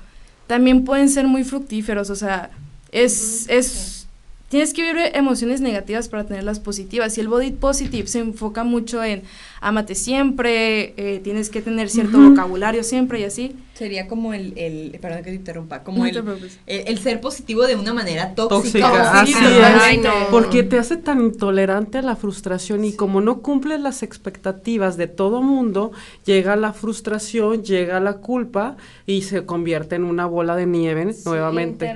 [0.48, 2.50] también pueden ser muy fructíferos, o sea,
[2.92, 4.08] es, es,
[4.50, 7.18] tienes que vivir emociones negativas para tenerlas positivas.
[7.18, 9.24] Y el body positive se enfoca mucho en
[9.62, 13.56] amate siempre, eh, tienes que tener cierto vocabulario siempre y así.
[13.76, 16.20] Sería como el, el perdón que te interrumpa, como No el, te
[16.68, 18.90] el, el ser positivo de una manera tóxica.
[18.90, 20.10] tóxica, así Sí, es, totalmente.
[20.30, 25.08] porque te hace tan intolerante a la frustración y como no cumples las expectativas de
[25.08, 25.92] todo mundo,
[26.26, 31.96] llega la frustración, llega la culpa y se convierte en una bola de nieve nuevamente.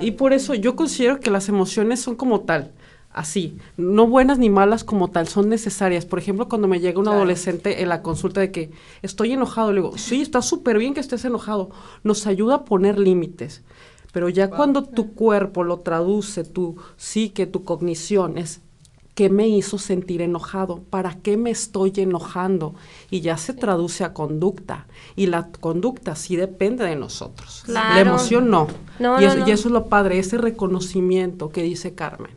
[0.00, 2.70] Y por eso yo considero que las emociones son como tal,
[3.16, 6.04] así, no buenas ni malas como tal, son necesarias.
[6.04, 7.18] Por ejemplo, cuando me llega un Claro.
[7.18, 8.70] adolescente en la consulta de que
[9.02, 11.70] estoy enojado, le digo, sí, está súper bien que estés enojado,
[12.04, 13.62] nos ayuda a poner límites.
[14.12, 18.60] Pero ya cuando tu cuerpo lo traduce, tu psique, tu cognición, es
[19.14, 20.82] ¿qué me hizo sentir enojado?
[20.90, 22.74] ¿Para qué me estoy enojando?
[23.10, 24.86] Y ya se traduce a conducta.
[25.16, 27.64] Y la conducta sí depende de nosotros.
[27.66, 28.68] La emoción no.
[28.98, 29.48] No, y, no, eso, no.
[29.48, 32.30] y eso es lo padre, ese reconocimiento que dice Carmen.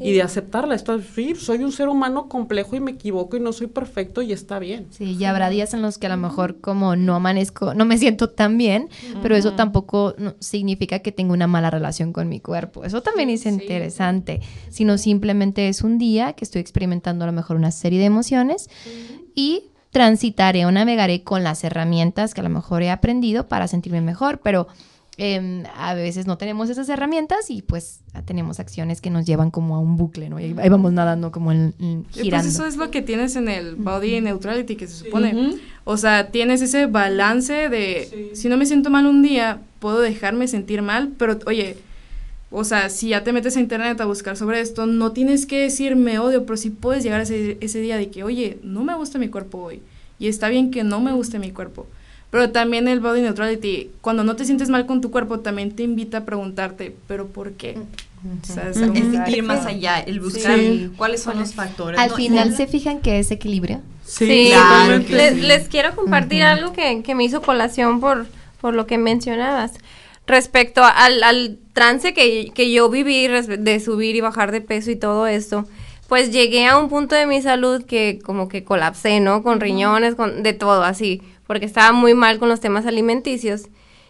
[0.00, 3.52] Y de aceptarla, está, sí, soy un ser humano complejo y me equivoco y no
[3.52, 4.86] soy perfecto y está bien.
[4.90, 7.98] Sí, y habrá días en los que a lo mejor como no amanezco, no me
[7.98, 8.88] siento tan bien,
[9.22, 12.84] pero eso tampoco no- significa que tengo una mala relación con mi cuerpo.
[12.84, 14.40] Eso también es interesante,
[14.70, 18.68] sino simplemente es un día que estoy experimentando a lo mejor una serie de emociones
[19.34, 24.00] y transitaré o navegaré con las herramientas que a lo mejor he aprendido para sentirme
[24.00, 24.66] mejor, pero
[25.24, 29.76] em, a veces no tenemos esas herramientas y pues tenemos acciones que nos llevan como
[29.76, 30.40] a un bucle, ¿no?
[30.40, 32.48] Y ahí vamos nadando como en, en- Y pues girando.
[32.48, 35.58] eso es lo que tienes en el body neutrality que se supone.
[35.84, 40.48] O sea, tienes ese balance de si no me siento mal un día, puedo dejarme
[40.48, 41.76] sentir mal, pero oye,
[42.50, 45.60] o sea, si ya te metes a internet a buscar sobre esto, no tienes que
[45.60, 48.82] decir me odio, pero sí puedes llegar a ese, ese día de que, oye, no
[48.82, 49.80] me gusta mi cuerpo hoy.
[50.18, 51.86] Y está bien que no me guste mi cuerpo.
[52.32, 55.82] Pero también el body neutrality, cuando no te sientes mal con tu cuerpo, también te
[55.84, 57.76] invita a preguntarte, ¿pero por qué?
[57.78, 60.90] O sea, es muy- ir más allá, el buscar Sí.
[60.96, 62.00] cuáles son los factores.
[62.00, 62.16] Al ¿no?
[62.16, 63.82] final se fijan que es equilibrio.
[64.06, 65.40] Sí, claro les, que les- sí.
[65.42, 68.26] les quiero compartir algo que, que me hizo colación por,
[68.62, 69.72] por lo que mencionabas.
[70.26, 74.96] Respecto al, al trance que, que yo viví de subir y bajar de peso y
[74.96, 75.66] todo esto,
[76.08, 79.42] pues llegué a un punto de mi salud que como que colapsé, ¿no?
[79.42, 83.64] Con riñones, con de todo así, porque estaba muy mal con los temas alimenticios.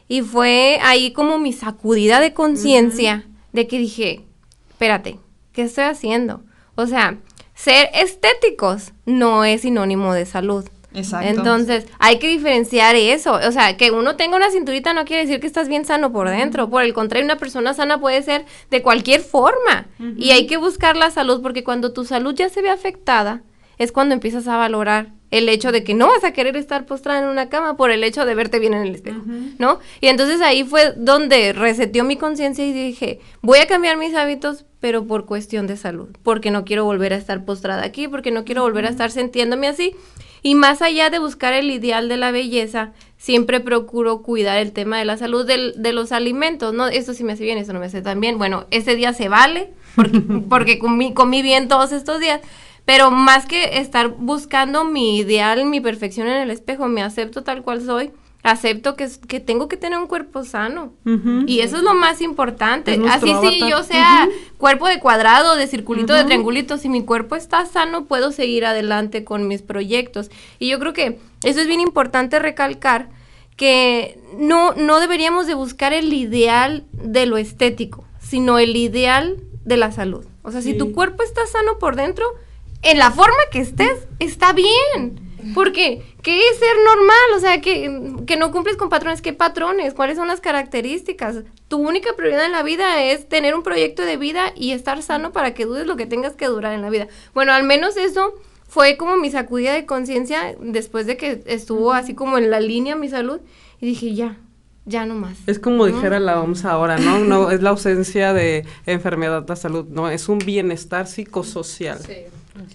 [0.06, 4.24] Y fue ahí como mi sacudida de conciencia de que dije,
[4.70, 5.18] espérate,
[5.52, 6.44] ¿qué estoy haciendo?
[6.76, 7.18] O sea,
[7.56, 10.68] ser estéticos no es sinónimo de salud.
[10.94, 11.30] Exacto.
[11.30, 13.32] Entonces, hay que diferenciar eso.
[13.32, 16.28] O sea, que uno tenga una cinturita no quiere decir que estás bien sano por
[16.28, 16.70] dentro.
[16.70, 19.88] Por el contrario, una persona sana puede ser de cualquier forma.
[20.16, 23.42] Y hay que buscar la salud porque cuando tu salud ya se ve afectada,
[23.78, 27.20] es cuando empiezas a valorar el hecho de que no vas a querer estar postrada
[27.20, 29.22] en una cama por el hecho de verte bien en el espejo,
[29.58, 29.78] ¿no?
[30.02, 34.66] Y entonces ahí fue donde reseteó mi conciencia y dije, voy a cambiar mis hábitos,
[34.78, 38.44] pero por cuestión de salud, porque no quiero volver a estar postrada aquí, porque no
[38.44, 39.94] quiero volver a estar sintiéndome así.
[40.44, 44.98] Y más allá de buscar el ideal de la belleza, siempre procuro cuidar el tema
[44.98, 46.88] de la salud del- de los alimentos, ¿no?
[46.88, 48.36] Esto sí me hace bien, esto no me hace tan bien.
[48.38, 52.40] Bueno, ese día se vale, porque, porque comí, comí bien todos estos días.
[52.84, 57.62] Pero más que estar buscando mi ideal, mi perfección en el espejo, me acepto tal
[57.62, 58.10] cual soy,
[58.42, 60.92] acepto que, que tengo que tener un cuerpo sano.
[61.46, 63.00] Y eso es lo más importante.
[63.08, 63.70] Así si avatar.
[63.70, 68.32] yo sea cuerpo de cuadrado, de circulito, de triangulito, si mi cuerpo está sano, puedo
[68.32, 70.30] seguir adelante con mis proyectos.
[70.58, 73.10] Y yo creo que eso es bien importante recalcar
[73.56, 79.76] que no, no deberíamos de buscar el ideal de lo estético, sino el ideal de
[79.76, 80.24] la salud.
[80.42, 82.26] O sea, si tu cuerpo está sano por dentro,
[82.82, 85.20] en la forma que estés, está bien.
[85.54, 87.36] Porque, ¿qué es ser normal?
[87.36, 89.22] O sea, que, que no cumples con patrones.
[89.22, 89.92] ¿Qué patrones?
[89.92, 91.42] ¿Cuáles son las características?
[91.68, 95.32] Tu única prioridad en la vida es tener un proyecto de vida y estar sano
[95.32, 97.08] para que dudes lo que tengas que durar en la vida.
[97.34, 98.34] Bueno, al menos eso
[98.68, 102.94] fue como mi sacudida de conciencia después de que estuvo así como en la línea
[102.94, 103.40] mi salud.
[103.80, 104.38] Y dije, ya,
[104.84, 105.38] ya no más.
[105.46, 107.18] Es como dijera la OMS ahora, ¿no?
[107.18, 111.98] No es la ausencia de enfermedad de salud, no, es un bienestar psicosocial.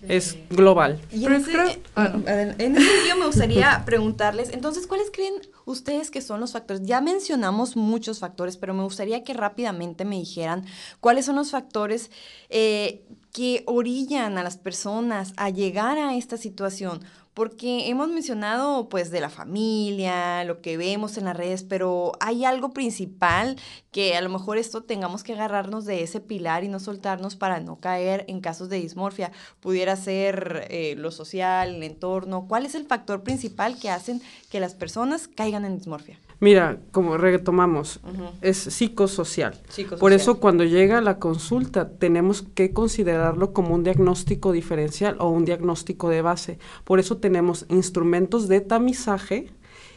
[0.08, 1.00] Es global.
[1.12, 2.28] Y en ese, creo- ah, no.
[2.28, 5.34] en- en ese sentido me gustaría preguntarles, entonces, ¿cuáles creen
[5.66, 6.82] ustedes que son los factores?
[6.86, 10.66] Ya mencionamos muchos factores, pero me gustaría que rápidamente me dijeran
[11.00, 12.10] cuáles son los factores
[12.50, 17.04] eh, que orillan a las personas a llegar a esta situación.
[17.38, 22.46] Porque hemos mencionado pues de la familia, lo que vemos en las redes, pero hay
[22.46, 23.58] algo principal
[23.92, 27.60] que a lo mejor esto tengamos que agarrarnos de ese pilar y no soltarnos para
[27.60, 29.32] no caer en casos de dismorfia.
[29.60, 32.48] Pudiera ser eh, lo social, el entorno.
[32.48, 34.20] ¿Cuál es el factor principal que hacen
[34.50, 36.18] que las personas caigan en dismorfia?
[36.40, 38.00] Mira, como retomamos,
[38.42, 39.54] es psicosocial.
[39.70, 40.00] Psicosocial.
[40.00, 45.46] Por eso cuando llega la consulta tenemos que considerarlo como un diagnóstico diferencial o un
[45.46, 46.60] diagnóstico de base.
[46.84, 49.48] Por eso tenemos instrumentos de tamizaje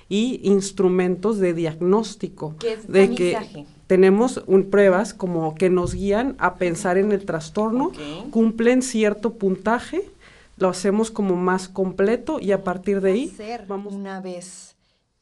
[0.08, 2.54] y instrumentos de diagnóstico.
[2.58, 3.52] ¿Qué es de tamizaje?
[3.64, 7.92] que tenemos un- pruebas como que nos guían a pensar en el trastorno,
[8.30, 10.08] cumplen cierto puntaje,
[10.56, 14.69] lo hacemos como más completo y a partir de ahí hacer vamos una vez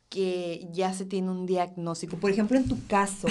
[0.09, 2.17] que ya se tiene un diagnóstico?
[2.17, 3.29] Por ejemplo, en tu caso,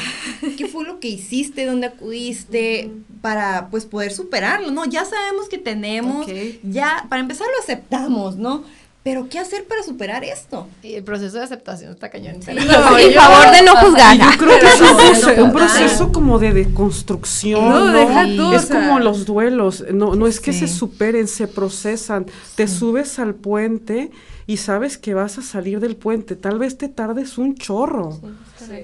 [0.57, 4.71] ¿qué fue lo que hiciste, dónde acudiste para pues poder superarlo?
[4.71, 6.27] No, ya sabemos que tenemos,
[6.63, 8.63] ya para empezar lo aceptamos, ¿no?
[9.09, 10.67] Pero ¿qué hacer para superar esto?
[10.83, 12.35] Y el proceso de aceptación está cañón.
[12.45, 14.17] No, En yo- favor de no juzgar.
[14.17, 17.97] Yo creo que es un, proceso como de deconstrucción, No, ¿no?
[17.99, 18.75] deja tú, es o sea.
[18.85, 20.73] como los duelos, no, no es que se Sí.
[20.75, 22.25] superen, se procesan.
[22.55, 24.11] Te subes al puente
[24.45, 26.35] y sabes que vas a salir del puente.
[26.35, 28.19] Tal vez te tardes un chorro.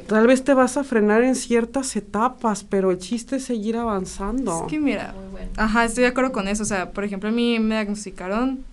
[0.08, 4.62] Tal vez te vas a frenar en ciertas etapas, pero el chiste es seguir avanzando.
[4.62, 5.14] Es que mira,
[5.58, 6.64] ajá, estoy de acuerdo con eso.
[6.64, 8.64] O sea, por ejemplo, a mí me diagnosticaron.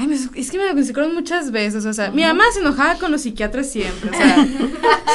[0.00, 1.84] Ay, me- es que me diagnosticaron muchas veces.
[1.84, 4.10] O sea, mi mamá se enojaba con los psiquiatras siempre.
[4.10, 4.46] O sea,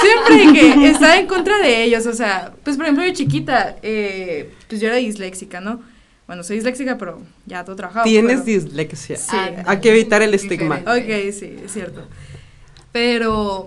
[0.01, 2.05] siempre que estaba en contra de ellos.
[2.05, 5.81] O sea, pues por ejemplo, yo chiquita, eh, pues yo era disléxica, ¿no?
[6.27, 8.03] Bueno, soy disléxica, pero ya todo trabajado.
[8.03, 9.15] Tienes pero- dislexia.
[9.17, 9.37] Sí.
[9.65, 10.81] Hay que evitar el estigma.
[10.85, 12.05] Ok, sí, es cierto.
[12.91, 13.65] Pero,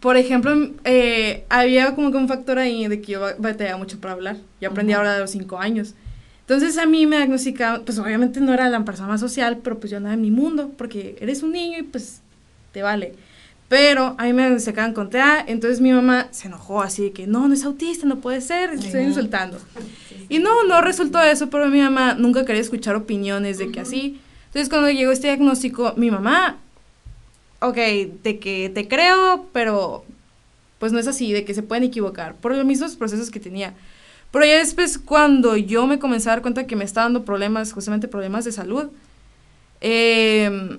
[0.00, 0.54] por ejemplo,
[0.84, 4.36] eh, había como que un factor ahí de que yo ba- batallaba mucho para hablar.
[4.60, 5.94] Yo aprendí ahora de los cinco años.
[6.48, 9.90] Entonces a mí me diagnosticaban, pues obviamente no era la persona más social, pero pues
[9.90, 12.22] yo andaba en mi mundo, porque eres un niño y pues
[12.72, 13.12] te vale.
[13.68, 17.26] Pero a mí me diagnosticaban con TEA, entonces mi mamá se enojó así de que
[17.26, 19.58] no, no es autista, no puede ser, estoy insultando.
[20.30, 24.18] Y no, no resultó eso, pero mi mamá nunca quería escuchar opiniones de que así.
[24.46, 26.56] Entonces cuando llegó este diagnóstico, mi mamá,
[27.60, 27.76] ok,
[28.22, 30.02] de que te creo, pero
[30.78, 33.74] pues no es así, de que se pueden equivocar, por los mismos procesos que tenía.
[34.30, 37.72] Pero ya después, cuando yo me comencé a dar cuenta que me estaba dando problemas,
[37.72, 38.88] justamente problemas de salud,
[39.80, 40.78] eh,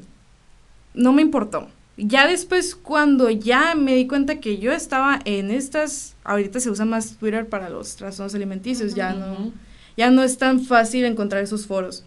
[0.93, 1.67] no me importó.
[1.97, 6.85] Ya después, cuando ya me di cuenta que yo estaba en estas, ahorita se usa
[6.85, 9.51] más Twitter para los trastornos alimenticios, ya no,
[9.97, 12.05] ya no es tan fácil encontrar esos foros.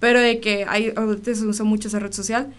[0.00, 2.52] Pero de que hay, ahorita se usa mucho esa red social,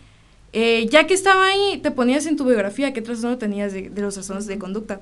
[0.54, 4.02] eh, ya que estaba ahí, te ponías en tu biografía qué trastorno tenías de, de
[4.02, 5.00] los trastornos de conducta.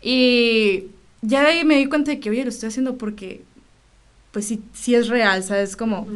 [0.00, 0.84] Y
[1.26, 3.42] ya de ahí me di cuenta de que, oye, lo estoy haciendo porque,
[4.32, 5.76] pues sí, sí es real, ¿sabes?
[5.76, 6.06] Como,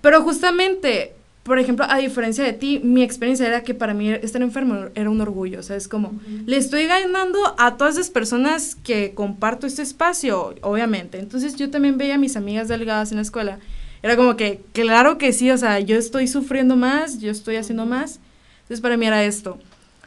[0.00, 4.40] pero justamente, por ejemplo, a diferencia de ti, mi experiencia era que para mí estar
[4.42, 5.86] enfermo era un orgullo, ¿sabes?
[5.88, 11.18] Como, le estoy ganando a todas esas personas que comparto este espacio, obviamente.
[11.18, 13.58] Entonces yo también veía a mis amigas delgadas en la escuela.
[14.02, 17.86] Era como que, claro que sí, o sea, yo estoy sufriendo más, yo estoy haciendo
[17.86, 18.20] más.
[18.62, 19.58] Entonces para mí era esto.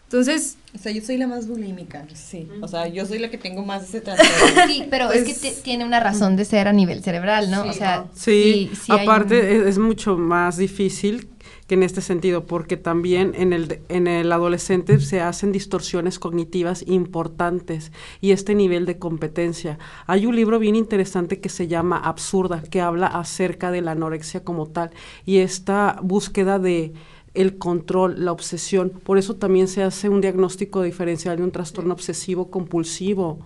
[0.04, 2.48] Entonces, O sea, yo soy la más bulímica, sí.
[2.62, 4.62] O sea, yo soy la que tengo más ese trastorno.
[4.68, 7.64] Sí, pero es que Pues- tiene una razón de ser a nivel cerebral, ¿no?
[7.64, 8.10] Sí, o sea, ¿no?
[8.14, 11.30] Sí, aparte un- es, es mucho más difícil
[11.66, 16.84] que en este sentido, porque también en el, en el adolescente se hacen distorsiones cognitivas
[16.88, 19.78] importantes y este nivel de competencia.
[20.06, 24.44] Hay un libro bien interesante que se llama Absurda, que habla acerca de la anorexia
[24.44, 24.92] como tal
[25.26, 26.94] y esta búsqueda de
[27.38, 28.90] el control, la obsesión.
[28.90, 33.40] Por eso también se hace un diagnóstico diferencial de un trastorno obsesivo compulsivo.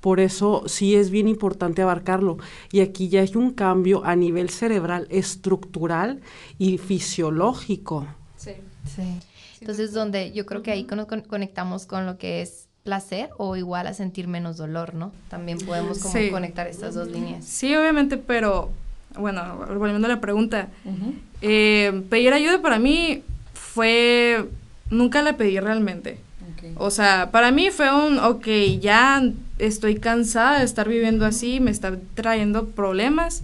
[0.00, 2.36] Por eso sí es bien importante abarcarlo.
[2.70, 6.20] Y aquí ya hay un cambio a nivel cerebral, estructural
[6.58, 8.06] y fisiológico.
[8.36, 8.52] sí.
[8.94, 9.02] Sí.
[9.60, 13.56] Entonces, donde yo creo que ahí con- con- conectamos con lo que es placer o
[13.56, 15.10] igual a sentir menos dolor, ¿no?
[15.28, 16.30] También podemos como Sí.
[16.30, 17.44] conectar estas dos líneas.
[17.44, 18.70] Sí, obviamente, pero
[19.18, 21.14] bueno, volviendo a la pregunta, Ujú.
[21.42, 23.24] eh, pedir ayuda para mí
[23.76, 24.46] fue,
[24.88, 26.16] nunca la pedí realmente.
[26.50, 26.80] Ok.
[26.80, 28.46] O sea, para mí fue un, ok,
[28.80, 29.22] ya
[29.58, 33.42] estoy cansada de estar viviendo así, me está trayendo problemas,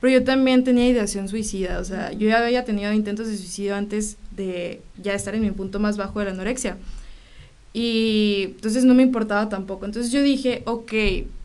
[0.00, 3.74] pero yo también tenía ideación suicida, o sea, yo ya había tenido intentos de suicidio
[3.74, 6.76] antes de ya estar en mi punto más bajo de la anorexia.
[7.74, 9.86] Y entonces no me importaba tampoco.
[9.86, 10.92] Entonces yo dije, ok,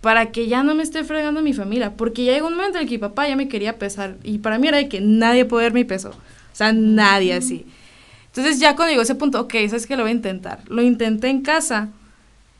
[0.02, 2.84] para que ya no me esté fregando mi familia, porque ya llegó un momento en
[2.84, 5.46] el que mi papá ya me quería pesar y para mí era de que nadie
[5.46, 7.66] puede ver mi peso, o sea, nadie así.
[8.38, 10.60] Entonces ya cuando llegó ese punto, ok, sabes que lo voy a intentar.
[10.68, 11.90] Lo intenté en casa,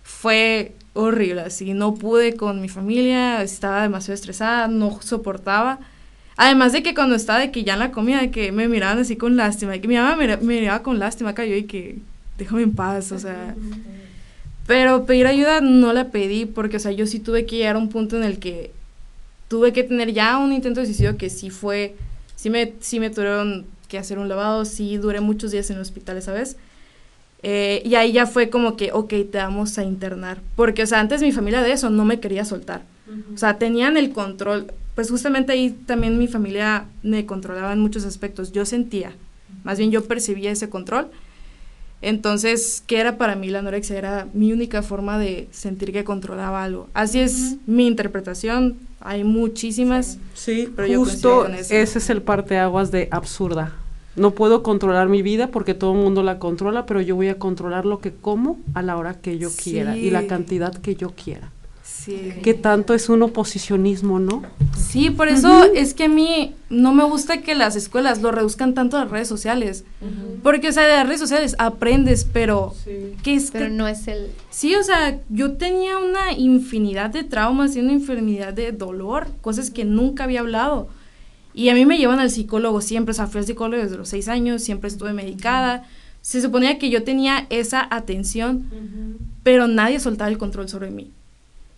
[0.04, 5.80] fue horrible, así, no pude con mi familia, estaba demasiado estresada, no soportaba.
[6.36, 9.00] Además de que cuando estaba de que ya en la comida, de que me miraban
[9.00, 11.64] así con lástima, de que mi mamá me, me miraba con lástima acá, yo y
[11.64, 12.00] que
[12.38, 13.56] déjame en paz, o sea.
[14.66, 17.80] Pero pedir ayuda no la pedí porque, o sea, yo sí tuve que llegar a
[17.80, 18.72] un punto en el que
[19.48, 21.96] tuve que tener ya un intento de suicidio que sí fue,
[22.36, 25.82] sí me, sí me tuvieron que hacer un lavado, sí duré muchos días en el
[25.82, 26.58] hospital esa vez.
[27.44, 30.40] Eh, y ahí ya fue como que, ok, te vamos a internar.
[30.56, 32.82] Porque, o sea, antes mi familia de eso no me quería soltar.
[33.34, 34.74] O sea, tenían el control.
[34.96, 38.52] Pues justamente ahí también mi familia me controlaba en muchos aspectos.
[38.52, 39.14] Yo sentía,
[39.64, 41.10] más bien yo percibía ese control.
[42.02, 43.98] Entonces, ¿qué era para mí la anorexia?
[43.98, 46.88] Era mi única forma de sentir que controlaba algo.
[46.94, 48.78] Así es mi interpretación.
[49.02, 50.18] Hay muchísimas.
[50.34, 53.74] Sí, pero justo ese es el parteaguas de absurda.
[54.16, 57.38] No puedo controlar mi vida porque todo el mundo la controla, pero yo voy a
[57.38, 61.12] controlar lo que como a la hora que yo quiera y la cantidad que yo
[61.12, 61.52] quiera.
[62.08, 62.32] Sí.
[62.42, 64.44] Que tanto es un oposicionismo, ¿no?
[64.78, 68.74] Sí, por eso es que a mí no me gusta que las escuelas lo reduzcan
[68.74, 69.84] tanto a las redes sociales.
[70.42, 72.74] Porque, o sea, de las redes sociales aprendes, pero...
[73.24, 74.30] ¿qué es pero no es el...
[74.50, 79.70] Sí, o sea, yo tenía una infinidad de traumas y una infinidad de dolor, cosas
[79.70, 80.88] que nunca había hablado.
[81.54, 84.08] Y a mí me llevan al psicólogo siempre, o sea, fui al psicólogo desde los
[84.08, 85.84] seis años, siempre estuve medicada.
[86.22, 88.70] Se suponía que yo tenía esa atención,
[89.44, 91.12] pero nadie soltaba el control sobre mí.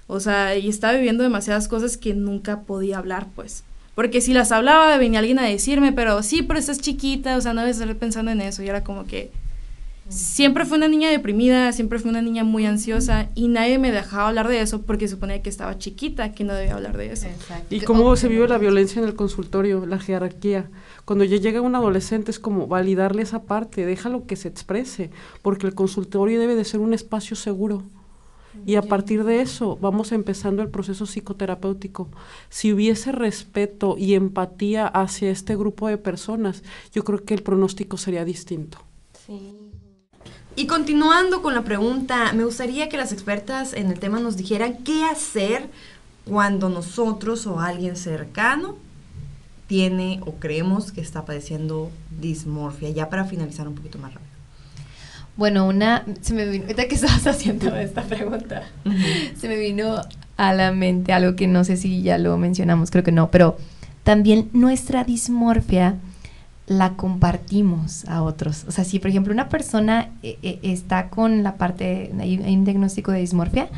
[0.10, 3.64] O sea, y estaba viviendo demasiadas cosas que nunca podía hablar, pues.
[3.96, 7.54] Porque si las hablaba, venía alguien a decirme, pero sí, pero estás chiquita, o sea,
[7.54, 8.64] no debes estar pensando en eso.
[8.64, 9.32] Y era como que,
[10.10, 14.30] Siempre fue una niña deprimida, siempre fue una niña muy ansiosa y nadie me dejaba
[14.30, 17.28] hablar de eso porque suponía que estaba chiquita, que no debía hablar de eso.
[17.70, 20.68] ¿Y cómo se vive la violencia en el consultorio, la jerarquía?
[21.06, 25.12] Cuando ya llega un adolescente es como validarle esa parte, déjalo que se exprese,
[25.44, 27.84] porque el consultorio debe de ser un espacio seguro.
[28.66, 32.10] Y a partir de eso vamos empezando el proceso psicoterapéutico.
[32.50, 37.98] Si hubiese respeto y empatía hacia este grupo de personas, yo creo que el pronóstico
[37.98, 38.80] sería distinto.
[39.26, 39.56] Sí.
[40.56, 44.84] Y continuando con la pregunta, me gustaría que las expertas en el tema nos dijeran
[44.84, 45.70] qué hacer
[46.26, 48.76] cuando nosotros o alguien cercano
[49.68, 54.29] tiene o creemos que está padeciendo dismorfia, ya para finalizar un poquito más rápido.
[55.40, 58.64] Bueno, una, se me vino, ahorita que estabas haciendo esta pregunta,
[59.38, 60.02] se me vino
[60.36, 63.58] a la mente algo que no sé si ya lo mencionamos, creo que no, pero
[64.04, 65.96] también nuestra dismorfia
[66.68, 68.66] la compartimos a otros.
[68.68, 72.66] O sea, si por ejemplo una persona eh, eh, está con la parte, hay, un
[72.66, 73.70] diagnóstico de dismorfia,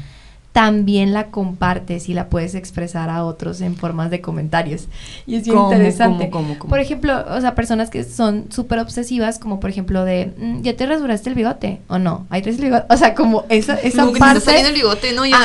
[0.51, 4.87] también la compartes y la puedes expresar a otros en formas de comentarios.
[5.25, 6.29] Y es bien interesante.
[6.67, 10.75] Por ejemplo, o sea, personas que son súper obsesivas, como por ejemplo de, mm, ¿ya
[10.75, 11.79] te rasuraste el bigote?
[11.87, 12.27] ¿O no?
[12.29, 12.85] ¿Hay tres bigote?
[12.93, 14.39] O sea, como esa, esa como parte.
[14.45, 15.37] Que te el bigote, no, ya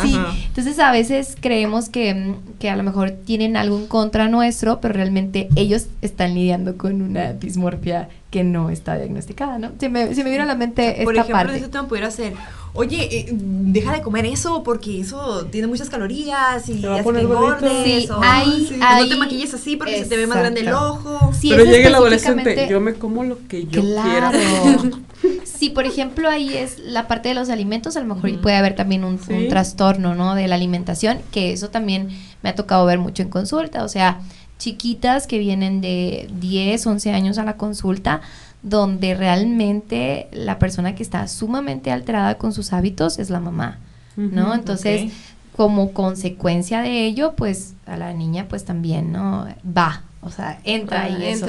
[0.00, 0.18] sí.
[0.46, 4.80] Entonces a veces creemos que, mm, que a lo mejor tienen algo en contra nuestro,
[4.80, 9.72] pero realmente ellos están lidiando con una dismorfia que no está diagnosticada, ¿no?
[9.80, 11.56] Se me, se me vino a la mente esta Por ejemplo, parte.
[11.56, 12.34] ese tema pudiera ser,
[12.72, 18.04] oye, eh, deja de comer eso porque eso tiene muchas calorías y hace que engordes.
[18.04, 21.32] Sí, o, no te maquilles así porque se te ve más grande el ojo.
[21.42, 24.30] Pero llega el adolescente, yo me como lo que yo quiera.
[25.44, 28.74] sí, por ejemplo, ahí es la parte de los alimentos, a lo mejor puede haber
[28.74, 30.34] también un, un trastorno, ¿no?
[30.34, 32.08] De la alimentación, que eso también
[32.42, 34.20] me ha tocado ver mucho en consulta, o sea
[34.62, 38.20] chiquitas que vienen de 10, 11 años a la consulta,
[38.62, 43.80] donde realmente la persona que está sumamente alterada con sus hábitos es la mamá,
[44.14, 44.54] ¿no?
[44.54, 45.12] Entonces,
[45.56, 49.48] como consecuencia de ello, pues a la niña pues también, ¿no?
[49.66, 51.46] Va, o sea, entra ahí eso.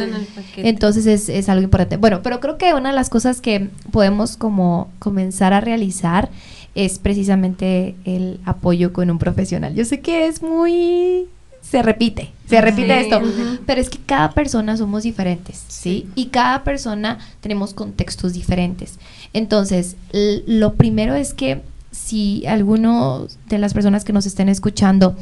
[0.57, 1.97] Entonces es, es, algo importante.
[1.97, 6.29] Bueno, pero creo que una de las cosas que podemos como comenzar a realizar
[6.75, 9.75] es precisamente el apoyo con un profesional.
[9.75, 11.27] Yo sé que es muy
[11.61, 13.21] se repite, se repite esto,
[13.65, 16.07] pero es que cada persona somos diferentes, ¿sí?
[16.13, 18.99] Y cada persona tenemos contextos diferentes.
[19.31, 21.61] Entonces, lo primero es que
[21.91, 25.15] si alguno de las personas que nos estén escuchando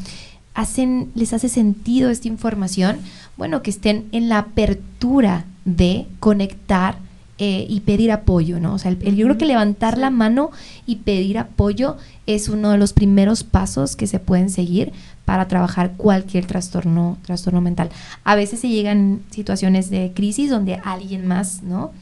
[0.56, 2.98] hacen, les hace sentido esta información,
[3.42, 6.98] bueno, que estén en la apertura de conectar
[7.40, 8.76] eh, y pedir apoyo, ¿no?
[8.76, 10.52] O sea, el, yo creo que levantar la mano
[10.86, 14.92] y pedir apoyo es uno de los primeros pasos que se pueden seguir
[15.26, 17.90] para trabajar cualquier trastorno, trastorno mental.
[18.24, 21.94] A veces se llegan situaciones de crisis donde alguien más, ¿no?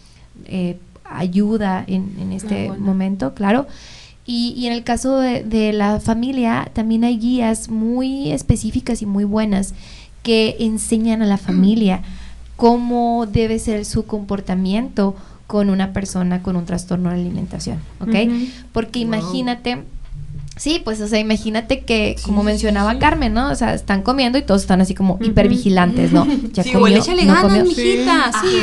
[0.43, 3.65] Eh, ayuda en, este momento, claro.
[4.25, 9.23] Y, en el caso de, de, la familia, también hay guías muy específicas y muy
[9.23, 9.73] buenas
[10.23, 12.01] que enseñan a la familia
[12.55, 15.15] cómo debe ser su comportamiento
[15.47, 18.15] con una persona con un trastorno de alimentación, ¿ok?
[18.71, 19.83] Porque imagínate,
[20.57, 23.49] sí, pues, o sea, imagínate que, como mencionaba Carmen, ¿no?
[23.49, 26.27] O sea, están comiendo y todos están así como hipervigilantes, ¿no?
[26.53, 28.57] Ya sí, comió, échale no ganas, mijita, sí,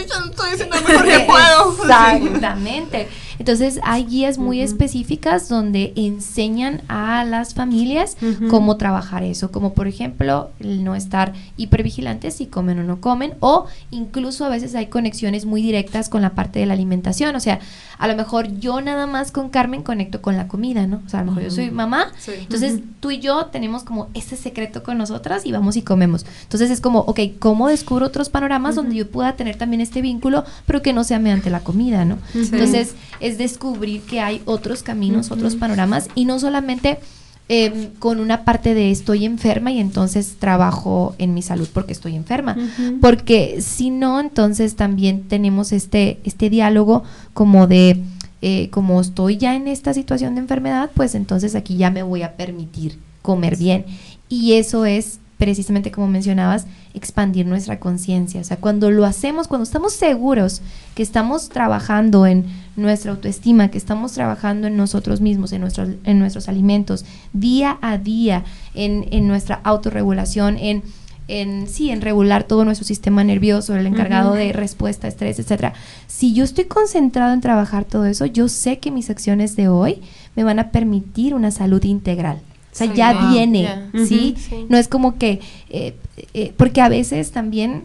[0.00, 2.24] estoy, estoy haciendo lo mejor que puedo.
[2.24, 3.08] Exactamente.
[3.38, 8.16] Entonces hay guías muy específicas donde enseñan a las familias
[8.50, 13.34] cómo trabajar eso, como por ejemplo el no estar hipervigilantes si comen o no comen,
[13.40, 17.40] o incluso a veces hay conexiones muy directas con la parte de la alimentación, o
[17.40, 17.60] sea,
[17.98, 21.02] a lo mejor yo nada más con Carmen conecto con la comida, ¿no?
[21.06, 24.36] O sea, a lo mejor yo soy mamá, entonces tú y yo tenemos como ese
[24.36, 26.26] secreto con nosotras y vamos y comemos.
[26.42, 30.44] Entonces es como, ok, ¿cómo descubro otros panoramas donde yo pueda tener también este vínculo,
[30.66, 32.18] pero que no sea mediante la comida, ¿no?
[32.34, 32.94] Entonces
[33.24, 36.98] es descubrir que hay otros caminos, otros panoramas y no solamente...
[37.46, 42.16] Em, con una parte de estoy enferma y entonces trabajo en mi salud porque estoy
[42.16, 42.56] enferma.
[43.02, 47.02] Porque si no, entonces también tenemos este, este diálogo
[47.34, 48.00] como de,
[48.40, 52.22] eh, como estoy ya en esta situación de enfermedad, pues entonces aquí ya me voy
[52.22, 53.84] a permitir comer bien.
[54.30, 58.40] Y eso es precisamente como mencionabas, expandir nuestra conciencia.
[58.40, 60.62] O sea, cuando lo hacemos, cuando estamos seguros
[60.94, 66.18] que estamos trabajando en nuestra autoestima, que estamos trabajando en nosotros mismos, en nuestros, en
[66.20, 70.82] nuestros alimentos, día a día, en, en nuestra autorregulación, en,
[71.26, 75.74] en sí, en regular todo nuestro sistema nervioso, el encargado de respuesta, estrés, etcétera.
[76.06, 80.00] Si yo estoy concentrado en trabajar todo eso, yo sé que mis acciones de hoy
[80.36, 82.40] me van a permitir una salud integral.
[82.74, 83.68] O sea, ya viene,
[84.04, 84.34] ¿sí?
[84.68, 85.38] No es como que,
[85.70, 85.94] eh,
[86.34, 87.84] eh, porque a veces también,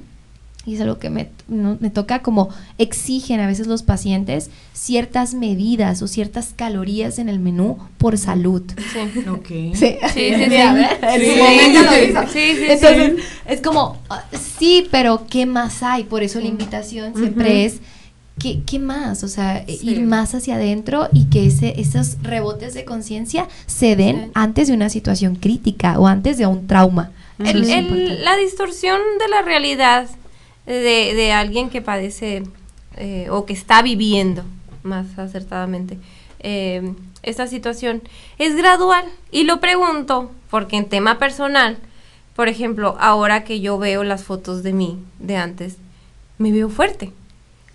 [0.65, 6.01] y es algo que me, me toca como exigen a veces los pacientes ciertas medidas
[6.01, 8.63] o ciertas calorías en el menú por salud.
[8.91, 9.19] Sí.
[9.29, 9.47] Ok.
[9.47, 10.31] Sí, sí, sí.
[12.33, 12.49] sí.
[12.67, 13.13] Entonces,
[13.45, 14.23] es como, ah,
[14.57, 16.05] sí, pero ¿qué más hay?
[16.05, 17.79] Por eso la invitación siempre es
[18.39, 19.23] ¿qué, más?
[19.23, 24.31] O sea, ir más hacia adentro y que ese, esos rebotes de conciencia se den
[24.33, 27.11] antes de una situación crítica o antes de un trauma.
[27.37, 30.07] la distorsión de la realidad
[30.65, 32.43] de, alguien que padece
[32.95, 34.43] eh, o que está viviendo,
[34.83, 35.97] más acertadamente,
[36.39, 38.01] eh, esta situación
[38.37, 39.05] es gradual.
[39.31, 41.77] Y lo pregunto porque en tema personal,
[42.35, 45.77] por ejemplo, ahora que yo veo las fotos de mí de antes,
[46.37, 47.11] me veo fuerte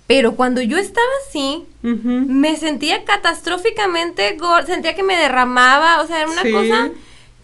[0.07, 6.21] pero cuando yo estaba así, me sentía catastróficamente gorda, sentía que me derramaba, o sea,
[6.21, 6.91] era una cosa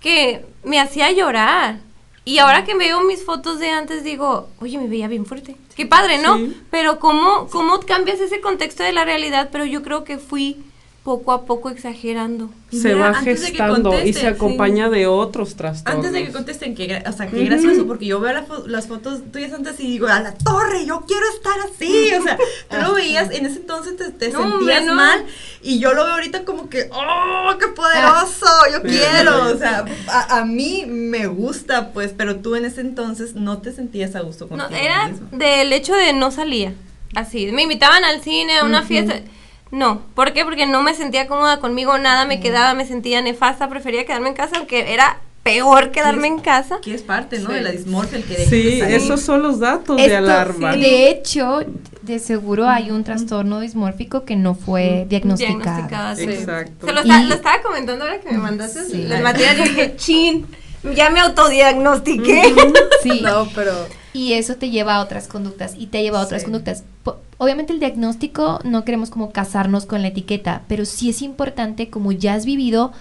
[0.01, 1.79] que me hacía llorar.
[2.25, 5.57] Y ahora que veo mis fotos de antes digo, oye, me veía bien fuerte.
[5.75, 6.39] Qué padre, ¿no?
[6.71, 9.49] Pero ¿cómo, ¿cómo cambias ese contexto de la realidad?
[9.51, 10.59] Pero yo creo que fui
[11.03, 12.51] poco a poco exagerando.
[12.71, 15.97] Se va gestando y se acompaña de otros trastornos.
[15.97, 18.33] Antes de que contesten, que, o sea, qué gracioso, porque yo veo
[18.67, 22.13] las fotos tuyas antes y digo, a la torre, yo quiero estar así.
[22.15, 22.37] O sea,
[22.69, 25.25] tú lo veías, en ese entonces te, sentías mal
[25.63, 28.47] y yo lo veo ahorita como que, ¡oh, qué poderoso!
[28.73, 29.49] Yo quiero.
[29.51, 34.15] O sea, a, mí me gusta, pues, pero tú en ese entonces no te sentías
[34.15, 36.75] a gusto contigo No, era del hecho de no salía.
[37.15, 39.23] Así, me invitaban al cine, a una fiesta
[39.71, 40.45] no, ¿por qué?
[40.45, 44.35] Porque no me sentía cómoda conmigo, nada me quedaba, me sentía nefasta, prefería quedarme en
[44.35, 46.81] casa, aunque era peor quedarme en casa.
[46.83, 47.51] Que es parte, ¿no?
[47.51, 50.73] De la dismorfia, el que Sí, esos son los datos de alarma.
[50.73, 51.61] de hecho,
[52.03, 56.21] de seguro hay un trastorno dismórfico que no fue diagnosticado.
[56.21, 56.87] Exacto.
[56.87, 57.01] Se lo,
[57.35, 60.47] estaba comentando ahora que me mandaste el material y dije, chin,
[60.95, 62.55] ya me autodiagnostiqué.
[63.03, 63.21] Sí.
[63.23, 63.73] no, pero...
[64.13, 66.83] Y eso te lleva a otras conductas y te lleva a otras conductas
[67.41, 72.13] obviamente el diagnóstico no queremos como casarnos con la etiqueta, pero sí es importante como
[72.13, 72.93] ya has vivido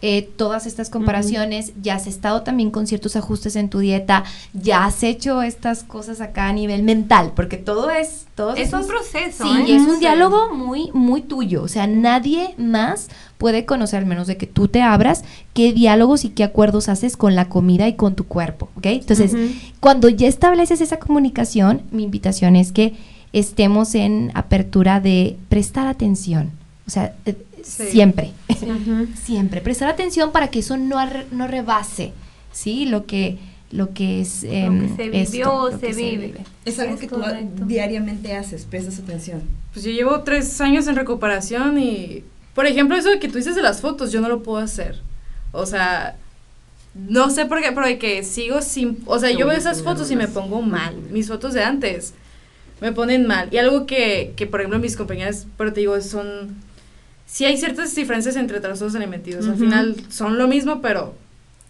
[0.00, 4.24] eh, todas estas comparaciones, ya has estado también con ciertos ajustes en tu dieta,
[4.54, 8.26] ya has hecho estas cosas acá a nivel mental, porque todo es...
[8.34, 9.44] Todo es un proceso.
[9.44, 9.76] Sí, ¿eh?
[9.76, 13.08] es un diálogo muy, muy tuyo, o sea, nadie más
[13.38, 17.18] puede conocer, al menos de que tú te abras, qué diálogos y qué acuerdos haces
[17.18, 18.86] con la comida y con tu cuerpo, ¿ok?
[18.86, 19.34] Entonces,
[19.80, 22.94] cuando ya estableces esa comunicación, mi invitación es que
[23.34, 26.52] estemos en apertura de prestar atención.
[26.86, 28.30] O sea, eh, siempre,
[29.24, 29.60] siempre.
[29.60, 30.96] Prestar atención para que eso no,
[31.32, 32.12] no rebase,
[32.52, 32.86] ¿sí?
[32.86, 33.38] Lo que,
[33.72, 34.44] lo que es...
[34.44, 36.44] Em, se vivió se, vive.
[36.64, 37.20] Es algo que tú
[37.66, 39.42] diariamente haces, prestas atención.
[39.72, 42.22] Pues yo llevo tres años en recuperación y,
[42.54, 45.00] por ejemplo, eso de que tú dices de las fotos, yo no lo puedo hacer.
[45.50, 46.16] O sea,
[46.94, 48.98] no sé por qué, pero de que sigo sin...
[49.06, 50.94] O sea, yo veo esas fotos y me pongo mal.
[51.10, 52.14] Mis fotos de antes
[52.84, 53.48] me ponen mal.
[53.50, 56.54] Y algo que, que por ejemplo, mis compañeras, pero te digo, son...
[57.24, 59.48] Sí hay ciertas diferencias entre trastornos alimenticios.
[59.48, 61.14] Al final son lo mismo, pero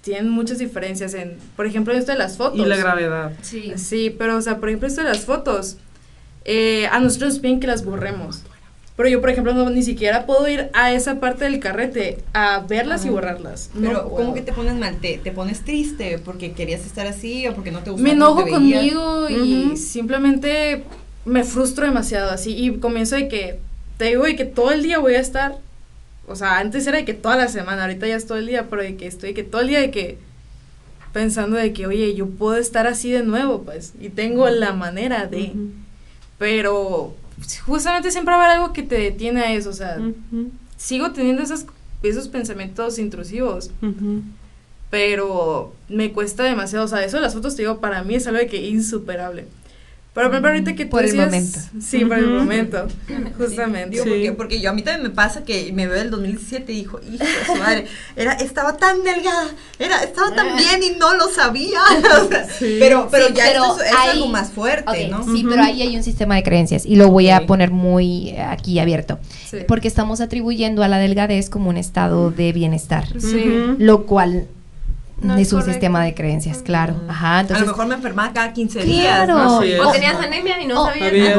[0.00, 2.58] tienen muchas diferencias en, por ejemplo, esto de las fotos.
[2.58, 3.32] Y la gravedad.
[3.42, 3.74] Sí.
[3.76, 5.76] Sí, pero, o sea, por ejemplo, esto de las fotos,
[6.44, 8.42] eh, a nosotros nos piden que las borremos.
[8.96, 12.60] Pero yo, por ejemplo, no, ni siquiera puedo ir a esa parte del carrete a
[12.60, 13.70] verlas y borrarlas.
[13.80, 14.96] Pero, ¿cómo que te pones mal?
[15.00, 18.08] ¿Te, ¿Te, pones triste porque querías estar así o porque no te gustaba?
[18.08, 20.84] Me enojo conmigo y simplemente
[21.24, 22.54] me frustro demasiado así.
[22.56, 23.58] Y comienzo de que
[23.96, 25.58] te digo de que todo el día voy a estar,
[26.26, 28.68] o sea, antes era de que toda la semana, ahorita ya es todo el día,
[28.68, 30.18] pero de que estoy de que todo el día de que
[31.12, 35.26] pensando de que, oye, yo puedo estar así de nuevo, pues, y tengo la manera
[35.26, 35.52] de,
[36.38, 37.14] pero
[37.66, 39.96] justamente siempre va a haber algo que te detiene a eso, o sea,
[40.76, 41.66] sigo teniendo esos,
[42.02, 43.70] esos pensamientos intrusivos,
[44.90, 48.26] pero me cuesta demasiado, o sea, eso de las fotos, te digo, para mí es
[48.26, 49.46] algo de que insuperable.
[50.14, 51.58] Pero por ahorita que tú Por el decías- momento.
[51.80, 52.86] Sí, por el momento,
[53.36, 53.90] justamente.
[53.90, 54.10] Digo, Sí.
[54.10, 57.00] porque, porque yo a mí también me pasa que me veo del 2017 y dijo,
[57.12, 59.48] hijo de su madre, era, estaba tan delgada,
[59.80, 61.80] era, estaba tan bien y no lo sabía.
[62.24, 65.24] O sea, Pero, pero Sí, ya pero esto es, algo más fuerte, ¿no?
[65.24, 68.40] Sí, pero ahí hay un sistema de creencias y lo voy a poner muy eh,
[68.40, 69.18] aquí abierto.
[69.50, 69.58] Sí.
[69.66, 73.44] Porque estamos atribuyendo a la delgadez como un estado de bienestar, Sí.
[73.78, 74.46] lo cual
[75.20, 75.70] No un correcto.
[75.70, 76.96] sistema de creencias, claro.
[77.08, 79.24] Ajá, a lo mejor me enfermaba cada 15 días.
[79.24, 79.58] Claro.
[79.58, 81.38] O tenías anemia y no Oh, sabías.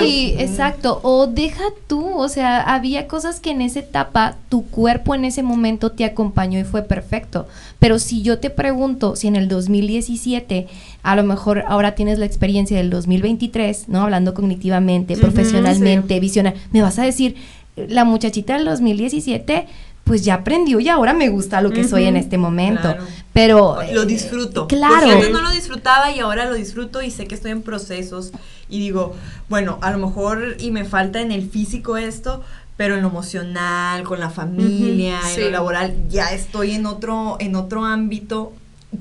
[0.00, 1.00] Sí, exacto.
[1.02, 5.42] O deja tú, o sea, había cosas que en esa etapa tu cuerpo en ese
[5.42, 7.46] momento te acompañó y fue perfecto.
[7.78, 10.68] Pero si yo te pregunto si en el 2017,
[11.02, 14.02] a lo mejor ahora tienes la experiencia del 2023, ¿no?
[14.02, 17.36] Hablando cognitivamente, profesionalmente, visionar, me vas a decir,
[17.76, 19.66] la muchachita del 2017
[20.04, 22.82] pues ya aprendió y ahora me gusta lo que soy en este momento.
[22.82, 23.04] Claro.
[23.32, 24.68] Pero Lo eh, disfruto.
[24.68, 24.94] Claro.
[24.94, 28.30] Porque antes no lo disfrutaba y ahora lo disfruto y sé que estoy en procesos
[28.68, 29.16] y digo,
[29.48, 32.44] bueno, a lo mejor y me falta en el físico esto,
[32.76, 35.40] pero en lo emocional, con la familia, en sí.
[35.40, 38.52] lo laboral, ya estoy en otro, en otro ámbito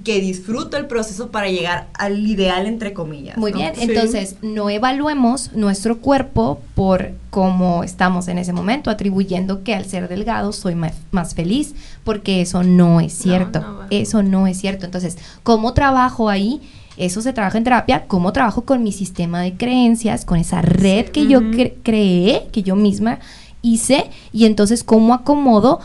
[0.04, 3.38] que disfruto el proceso para llegar al ideal entre comillas.
[3.38, 3.58] Muy ¿no?
[3.58, 3.84] bien, Sí.
[3.84, 10.08] entonces no evaluemos nuestro cuerpo por cómo estamos en ese momento, atribuyendo que al ser
[10.08, 11.74] delgado soy más, más feliz,
[12.04, 14.86] porque eso no es cierto, no eso no es cierto.
[14.86, 16.62] Entonces, ¿cómo trabajo ahí?
[16.96, 21.06] Eso se trabaja en terapia, cómo trabajo con mi sistema de creencias, con esa red
[21.08, 23.18] que yo cre- creé, que yo misma
[23.64, 25.80] hice, y entonces cómo acomodo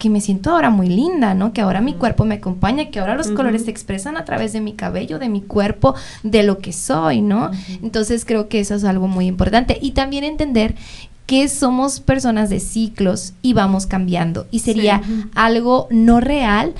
[0.00, 1.52] que me siento ahora muy linda, ¿no?
[1.52, 4.62] Que ahora mi cuerpo me acompaña, que ahora los colores se expresan a través de
[4.62, 7.50] mi cabello, de mi cuerpo, de lo que soy, ¿no?
[7.82, 9.78] Entonces creo que eso es algo muy importante.
[9.80, 10.74] Y también entender
[11.26, 14.46] que somos personas de ciclos y vamos cambiando.
[14.50, 15.02] Y sería
[15.34, 16.74] algo no real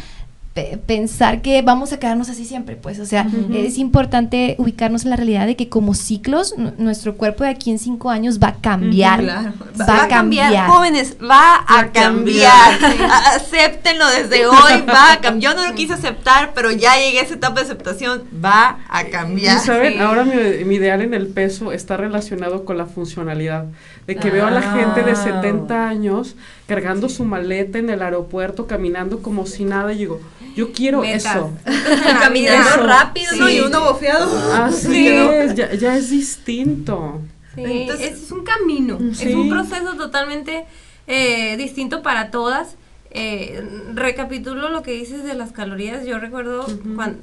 [0.86, 5.16] pensar que vamos a quedarnos así siempre, pues, o sea, es importante ubicarnos en la
[5.16, 8.54] realidad de que como ciclos, nu- nuestro cuerpo de aquí en cinco años va a
[8.54, 9.52] cambiar, Claro.
[9.80, 10.66] va, a cambiar.
[10.68, 12.78] jóvenes, va a, Va a cambiar.
[12.78, 13.10] cambiar.
[13.36, 15.54] Acéptenlo desde hoy, va a cambiar.
[15.54, 19.04] Yo no lo quise aceptar, pero ya llegué a esa etapa de aceptación, va a
[19.04, 19.56] cambiar.
[19.56, 19.98] Y saben, Sí.
[19.98, 23.66] ahora mi, mi ideal en el peso está relacionado con la funcionalidad.
[24.06, 25.14] De que veo a la gente de Ah.
[25.16, 26.34] 70 años
[26.70, 29.92] cargando su maleta en el aeropuerto, caminando como si nada.
[29.92, 30.20] Y digo,
[30.54, 31.24] yo quiero Metas.
[31.34, 31.50] eso.
[32.20, 32.86] Caminando Eso.
[32.86, 33.48] rápido, ¿no?
[33.48, 33.56] Sí.
[33.56, 34.54] Y uno bofeado.
[34.54, 35.08] Así Sí.
[35.08, 37.20] es, ya, ya es distinto.
[37.56, 39.30] Sí, Entonces- es un camino, Sí.
[39.30, 40.64] es un proceso totalmente
[41.08, 42.76] eh, distinto para todas.
[43.10, 43.64] Eh,
[43.94, 46.06] recapitulo lo que dices de las calorías.
[46.06, 46.64] Yo recuerdo
[46.94, 47.18] cuando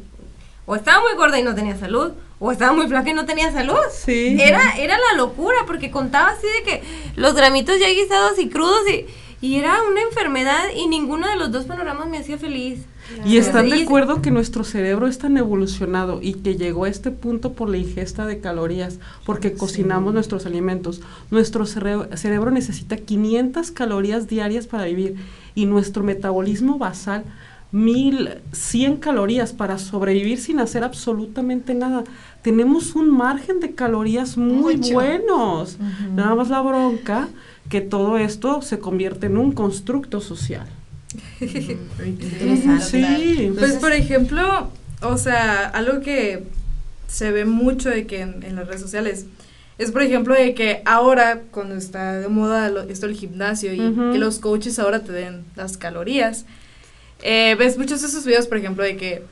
[0.66, 3.54] o estaba muy gorda y no tenía salud, o estaba muy flaca y no tenía
[3.54, 3.78] salud.
[4.04, 4.36] Sí.
[4.42, 6.84] Era, era la locura, porque contaba así de que
[7.16, 9.06] los gramitos ya guisados y crudos y,
[9.42, 12.86] y era una enfermedad y ninguno de los dos panoramas me hacía feliz.
[13.26, 17.10] Y están de acuerdo que nuestro cerebro es tan evolucionado y que llegó a este
[17.12, 21.02] punto por la ingesta de calorías, porque cocinamos nuestros alimentos.
[21.32, 25.16] Nuestro cere- cerebro necesita 500 calorías diarias para vivir
[25.56, 27.24] y nuestro metabolismo basal
[27.72, 32.04] 1100 calorías para sobrevivir sin hacer absolutamente nada.
[32.42, 34.94] Tenemos un margen de calorías muy Mucho.
[34.94, 35.78] buenos.
[36.16, 37.28] Nada más la bronca
[37.70, 40.68] que todo esto se convierte en un constructo social.
[42.06, 42.82] Interesante.
[42.84, 43.52] Sí.
[43.58, 44.70] Pues por ejemplo,
[45.02, 46.44] o sea, algo que
[47.08, 49.26] se ve mucho de que en, en las redes sociales
[49.78, 53.78] es por ejemplo de que ahora cuando está de moda lo- esto el gimnasio y
[54.12, 56.46] que los coaches ahora te den las calorías,
[57.22, 59.24] eh, ves muchos de esos videos por ejemplo de que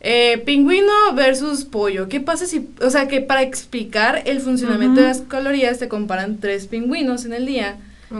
[0.00, 5.08] eh, pingüino versus pollo, ¿qué pasa si, o sea, que para explicar el funcionamiento de
[5.08, 7.76] las calorías te comparan tres pingüinos en el día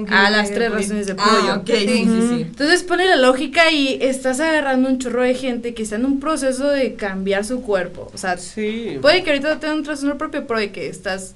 [0.09, 1.29] a las tres raciones de pollo.
[1.53, 2.43] Ah, ok, sí, sí, sí.
[2.43, 6.21] Entonces pone la lógica y estás agarrando un chorro de gente que está en un
[6.21, 8.09] proceso de cambiar su cuerpo.
[8.15, 8.99] O sea, Sí.
[9.03, 11.35] puede que ahorita tenga un trastorno propio, pero de que estás...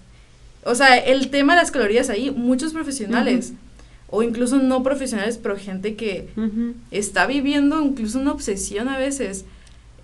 [0.64, 3.54] O sea, el tema de las calorías ahí, muchos profesionales,
[4.08, 6.28] o incluso no profesionales, pero gente que
[6.92, 9.44] está viviendo incluso una obsesión a veces.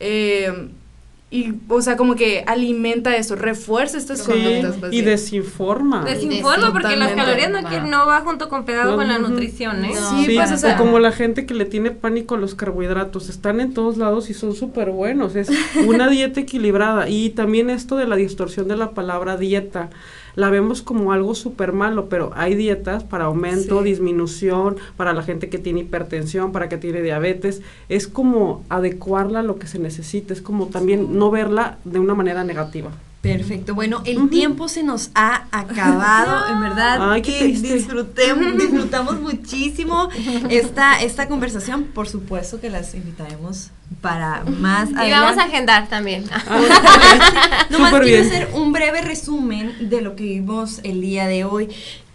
[0.00, 0.68] Eh,
[1.32, 4.74] y, o sea, como que alimenta eso, refuerza estas Sí, conductas.
[4.80, 6.04] pues, y de- desinforma.
[6.04, 9.92] Desinforma porque las calorías no, no va junto con pegado con la nutrición, ¿eh?
[9.94, 13.28] Sí, Sí, pues, o sea- como la gente que le tiene pánico a los carbohidratos,
[13.28, 15.50] están en todos lados y son súper buenos, es
[15.86, 19.90] una dieta equilibrada y también esto de la distorsión de la palabra dieta.
[20.34, 25.48] La vemos como algo súper malo, pero hay dietas para aumento, disminución, para la gente
[25.48, 27.62] que tiene hipertensión, para que tiene diabetes.
[27.88, 32.14] Es como adecuarla a lo que se necesita, es como también no verla de una
[32.14, 32.90] manera negativa.
[33.20, 33.74] Perfecto.
[33.74, 37.12] Bueno, el tiempo se nos ha acabado, en verdad.
[37.12, 37.46] Ay, qué
[38.58, 40.08] disfrutamos muchísimo
[40.48, 41.84] esta, esta conversación.
[41.84, 46.24] Por supuesto que las invitaremos para más Y vamos a agendar también.
[46.32, 51.68] Ah, Nomás quiero hacer un breve resumen de lo que vimos el día de hoy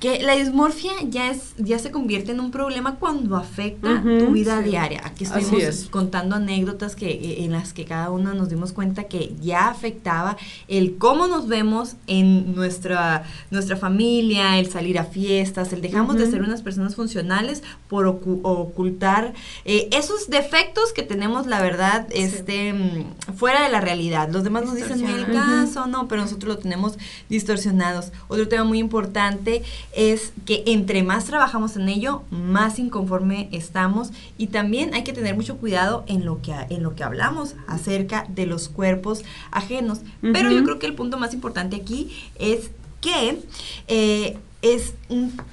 [0.06, 4.62] que la dismorfia ya es ya se convierte en un problema cuando afecta tu vida
[4.62, 5.02] diaria.
[5.04, 9.34] Aquí estamos contando anécdotas que eh, en las que cada una nos dimos cuenta que
[9.42, 10.38] ya afectaba
[10.68, 16.30] el cómo nos vemos en nuestra nuestra familia, el salir a fiestas, el dejamos de
[16.30, 19.34] ser unas personas funcionales por ocultar
[19.64, 24.30] eh, esos defectos que tenemos la verdad este mm, fuera de la realidad.
[24.32, 28.12] Los demás nos dicen el caso, no, pero nosotros lo tenemos distorsionados.
[28.28, 29.64] Otro tema muy importante
[29.96, 35.36] es que entre más trabajamos en ello, más inconforme estamos y también hay que tener
[35.36, 40.02] mucho cuidado en lo que, en lo que hablamos acerca de los cuerpos ajenos.
[40.22, 42.72] Pero yo creo que el punto más importante aquí es
[43.02, 43.40] que
[43.88, 44.96] eh, es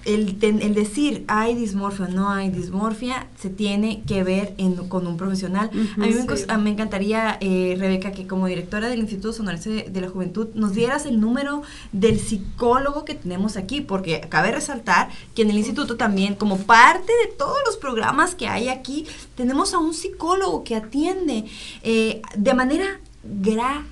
[0.07, 4.55] el, el, decir hay dismorfia o no hay dismorfia se tiene que ver
[4.89, 5.71] con un profesional.
[5.71, 10.49] a mí me, encantaría, eh, Rebeca, que como directora del Instituto Sonorense de la Juventud
[10.55, 15.59] nos dieras el número del psicólogo que tenemos aquí, porque cabe resaltar que en el
[15.59, 20.65] instituto también, como parte de todos los programas que hay aquí, tenemos a un psicólogo
[20.65, 21.45] que atiende
[21.83, 23.85] eh, de manera gratuita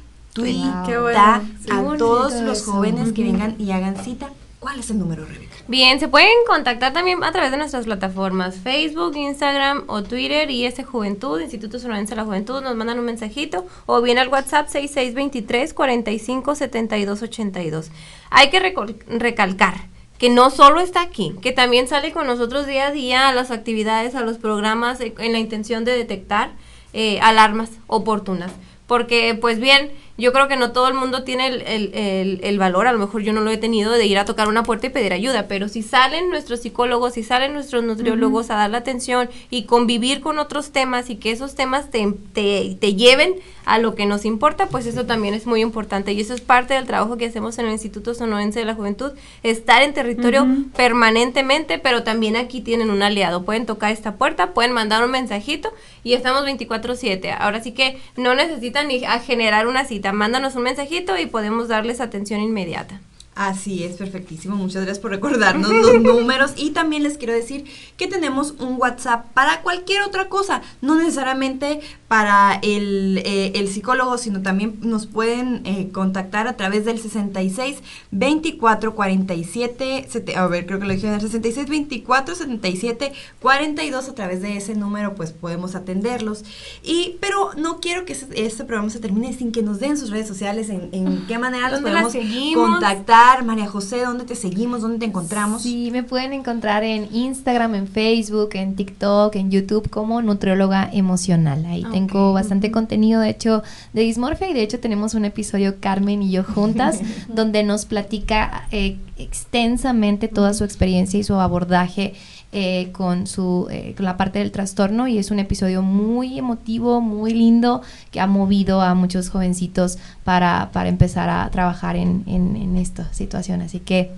[1.71, 5.57] a todos los jóvenes que vengan y hagan cita ¿Cuál es el número, Rebeca?
[5.69, 10.67] Bien, se pueden contactar también a través de nuestras plataformas Facebook, Instagram o Twitter y
[10.67, 14.69] ese Juventud, Instituto Sonorense de la Juventud, nos mandan un mensajito o bien al WhatsApp
[14.69, 17.91] 6623 45 72 82.
[18.29, 18.61] Hay que
[19.09, 19.89] recalcar
[20.19, 23.51] que no solo está aquí, que también sale con nosotros día a día a las
[23.51, 26.53] actividades, a los programas eh, en la intención de detectar
[26.93, 28.53] eh, alarmas oportunas.
[28.87, 29.91] Porque, pues bien,
[30.21, 33.41] yo creo que no todo el mundo tiene el, valor, a lo mejor yo no
[33.41, 36.29] lo he tenido, de ir a tocar una puerta y pedir ayuda, pero si salen
[36.29, 41.09] nuestros psicólogos, si salen nuestros nutriólogos a dar la atención y convivir con otros temas
[41.09, 45.33] y que esos temas te, te, lleven a lo que nos importa, pues eso también
[45.33, 46.13] es muy importante.
[46.13, 49.13] Y eso es parte del trabajo que hacemos en el Instituto Sonorense de la Juventud,
[49.43, 50.47] estar en territorio
[50.77, 55.73] permanentemente, pero también aquí tienen un aliado, pueden tocar esta puerta, pueden mandar un mensajito
[56.05, 57.35] y estamos 24/7.
[57.39, 61.69] Ahora sí que no necesitan ni a generar una cita mándanos un mensajito y podemos
[61.69, 63.01] darles atención inmediata.
[63.37, 64.57] Así es, perfectísimo.
[64.57, 66.53] Muchas gracias por recordarnos los números.
[66.57, 67.65] Y también les quiero decir
[67.97, 74.19] que tenemos un WhatsApp para cualquier otra cosa, no necesariamente para el, eh, el psicólogo,
[74.19, 77.79] sino también nos pueden eh, contactar a través del 66
[78.11, 84.15] 24 47, a ver, creo que lo dije en el 66 24 77 42, a
[84.15, 86.45] través de ese número pues podemos atenderlos.
[86.83, 90.27] Y, pero no quiero que este, programa se termine sin que nos den sus redes
[90.27, 92.13] sociales, en, en qué manera los podemos
[92.55, 93.30] contactar.
[93.39, 94.83] María José, ¿dónde te seguimos?
[94.83, 95.63] ¿Dónde te encontramos?
[95.63, 101.65] Sí, me pueden encontrar en Instagram, en Facebook, en TikTok, en YouTube como nutrióloga emocional.
[101.65, 103.63] Ahí tengo bastante contenido, de hecho,
[103.93, 108.67] de dismorfia y de hecho tenemos un episodio Carmen y yo juntas donde nos platica
[108.73, 112.15] eh, extensamente toda su experiencia y su abordaje
[112.53, 117.01] eh, con, su, eh, con la parte del trastorno y es un episodio muy emotivo,
[117.01, 117.81] muy lindo,
[118.11, 123.63] que ha movido a muchos jovencitos para, para empezar a trabajar en, en, esta situación.
[123.63, 124.11] Así que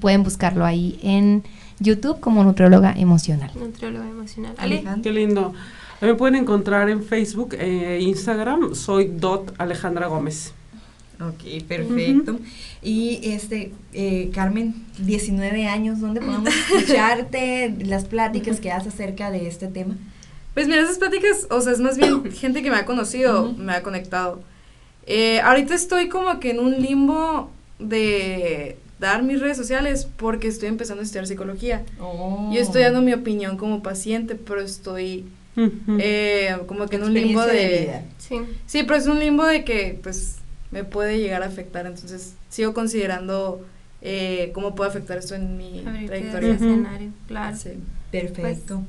[0.00, 1.42] pueden buscarlo ahí en
[1.78, 3.50] YouTube como nutrióloga emocional.
[3.54, 4.54] Nutrióloga emocional.
[5.02, 5.52] Qué lindo.
[6.00, 8.74] Me pueden encontrar en Facebook e Instagram.
[8.74, 10.54] Soy Dot Alejandra Gómez.
[11.20, 12.38] Ok, perfecto.
[12.82, 19.46] Y este, eh, Carmen, 19 años, ¿dónde podemos escucharte las pláticas que haces acerca de
[19.46, 19.96] este tema?
[20.54, 23.72] Pues mira, esas pláticas, o sea, es más bien gente que me ha conocido, me
[23.72, 24.42] ha conectado.
[25.06, 30.68] Eh, ahorita estoy como que en un limbo de dar mis redes sociales porque estoy
[30.68, 31.84] empezando a estudiar psicología.
[32.00, 32.50] Oh.
[32.52, 37.42] Yo estoy dando mi opinión como paciente, pero estoy eh, como que en un limbo
[37.42, 38.00] de...
[38.18, 38.40] sí.
[38.66, 40.38] sí, pero es un limbo de que pues
[40.74, 43.64] me puede llegar a afectar, entonces sigo considerando
[44.02, 46.54] eh, cómo puede afectar esto en mi trayectoria.
[46.54, 47.56] escenario, claro.
[47.56, 47.70] Sí.
[48.10, 48.82] Perfecto.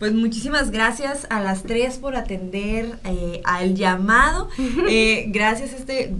[0.00, 4.48] Pues, muchísimas gracias a las tres por atender eh, al llamado.
[4.88, 6.12] Eh, gracias este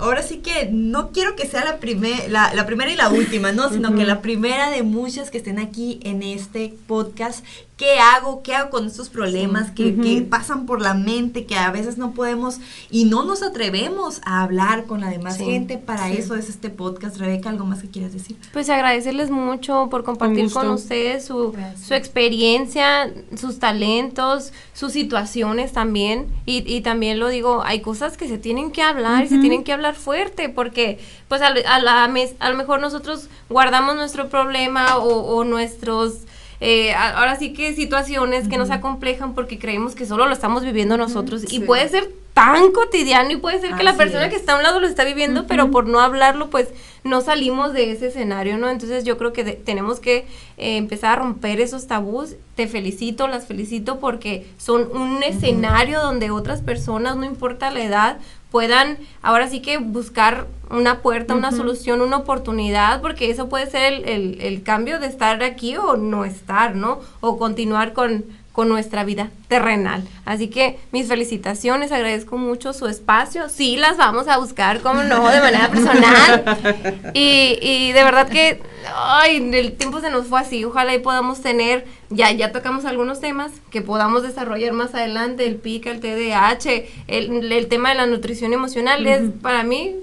[0.00, 3.52] ahora sí que no quiero que sea la, primer, la, la primera y la última,
[3.52, 3.68] ¿no?
[3.70, 7.44] Sino que la primera de muchas que estén aquí en este podcast
[7.78, 8.42] ¿qué hago?
[8.42, 12.10] ¿Qué hago con estos problemas que, que, pasan por la mente, que a veces no
[12.10, 12.58] podemos
[12.90, 15.78] y no nos atrevemos a hablar con la demás gente?
[15.78, 17.16] Para eso es este podcast.
[17.16, 18.36] Rebeca, ¿algo más que quieras decir?
[18.52, 26.26] Pues agradecerles mucho por compartir con ustedes su, su, experiencia, sus talentos, sus situaciones también.
[26.46, 29.62] Y, y, también lo digo, hay cosas que se tienen que hablar y se tienen
[29.62, 30.98] que hablar fuerte porque
[31.28, 36.22] pues a, la, a lo mejor nosotros guardamos nuestro problema o, o nuestros
[36.60, 40.96] eh, ahora sí que situaciones que nos acomplejan porque creemos que solo lo estamos viviendo
[40.96, 41.52] nosotros.
[41.52, 44.62] Y puede ser tan cotidiano y puede ser que la persona que está a un
[44.62, 46.68] lado lo está viviendo, pero por no hablarlo, pues
[47.02, 48.68] no salimos de ese escenario, ¿no?
[48.68, 50.18] Entonces yo creo que tenemos que
[50.56, 52.36] eh, empezar a romper esos tabús.
[52.54, 58.18] Te felicito, las felicito porque son un escenario donde otras personas, no importa la edad,
[58.50, 63.92] puedan ahora sí que buscar una puerta, una solución, una oportunidad, porque eso puede ser
[63.92, 67.00] el, el, el, cambio de estar aquí o no estar, ¿no?
[67.20, 68.24] O continuar con,
[68.58, 70.02] con nuestra vida terrenal.
[70.24, 73.48] Así que mis felicitaciones, agradezco mucho su espacio.
[73.48, 77.12] Sí, las vamos a buscar, como no, de manera personal.
[77.14, 78.60] Y, y de verdad que,
[78.96, 80.64] ay, el tiempo se nos fue así.
[80.64, 85.54] Ojalá y podamos tener, ya, ya tocamos algunos temas que podamos desarrollar más adelante, el
[85.54, 89.94] PICA, el TDAH, el, el tema de la nutrición emocional, es para mí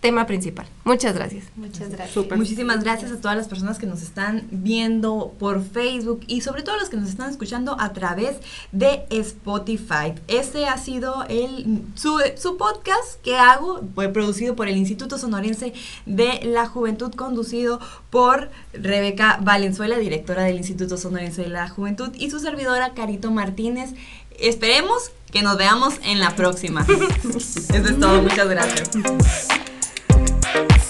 [0.00, 0.66] tema principal.
[0.84, 1.44] Muchas gracias.
[1.56, 2.26] Muchas gracias.
[2.36, 6.78] Muchísimas gracias a todas las personas que nos están viendo por Facebook y sobre todo
[6.78, 8.36] los que nos están escuchando a través
[8.72, 10.14] de Spotify.
[10.26, 15.74] Este ha sido el su, su podcast que hago, fue producido por el Instituto Sonorense
[16.06, 17.78] de la Juventud, conducido
[18.08, 23.90] por Rebeca Valenzuela, directora del Instituto Sonorense de la Juventud, y su servidora Carito Martínez.
[24.38, 26.86] Esperemos que nos veamos en la próxima.
[27.28, 28.22] Eso es todo.
[28.22, 28.90] Muchas gracias.
[30.52, 30.89] Bye.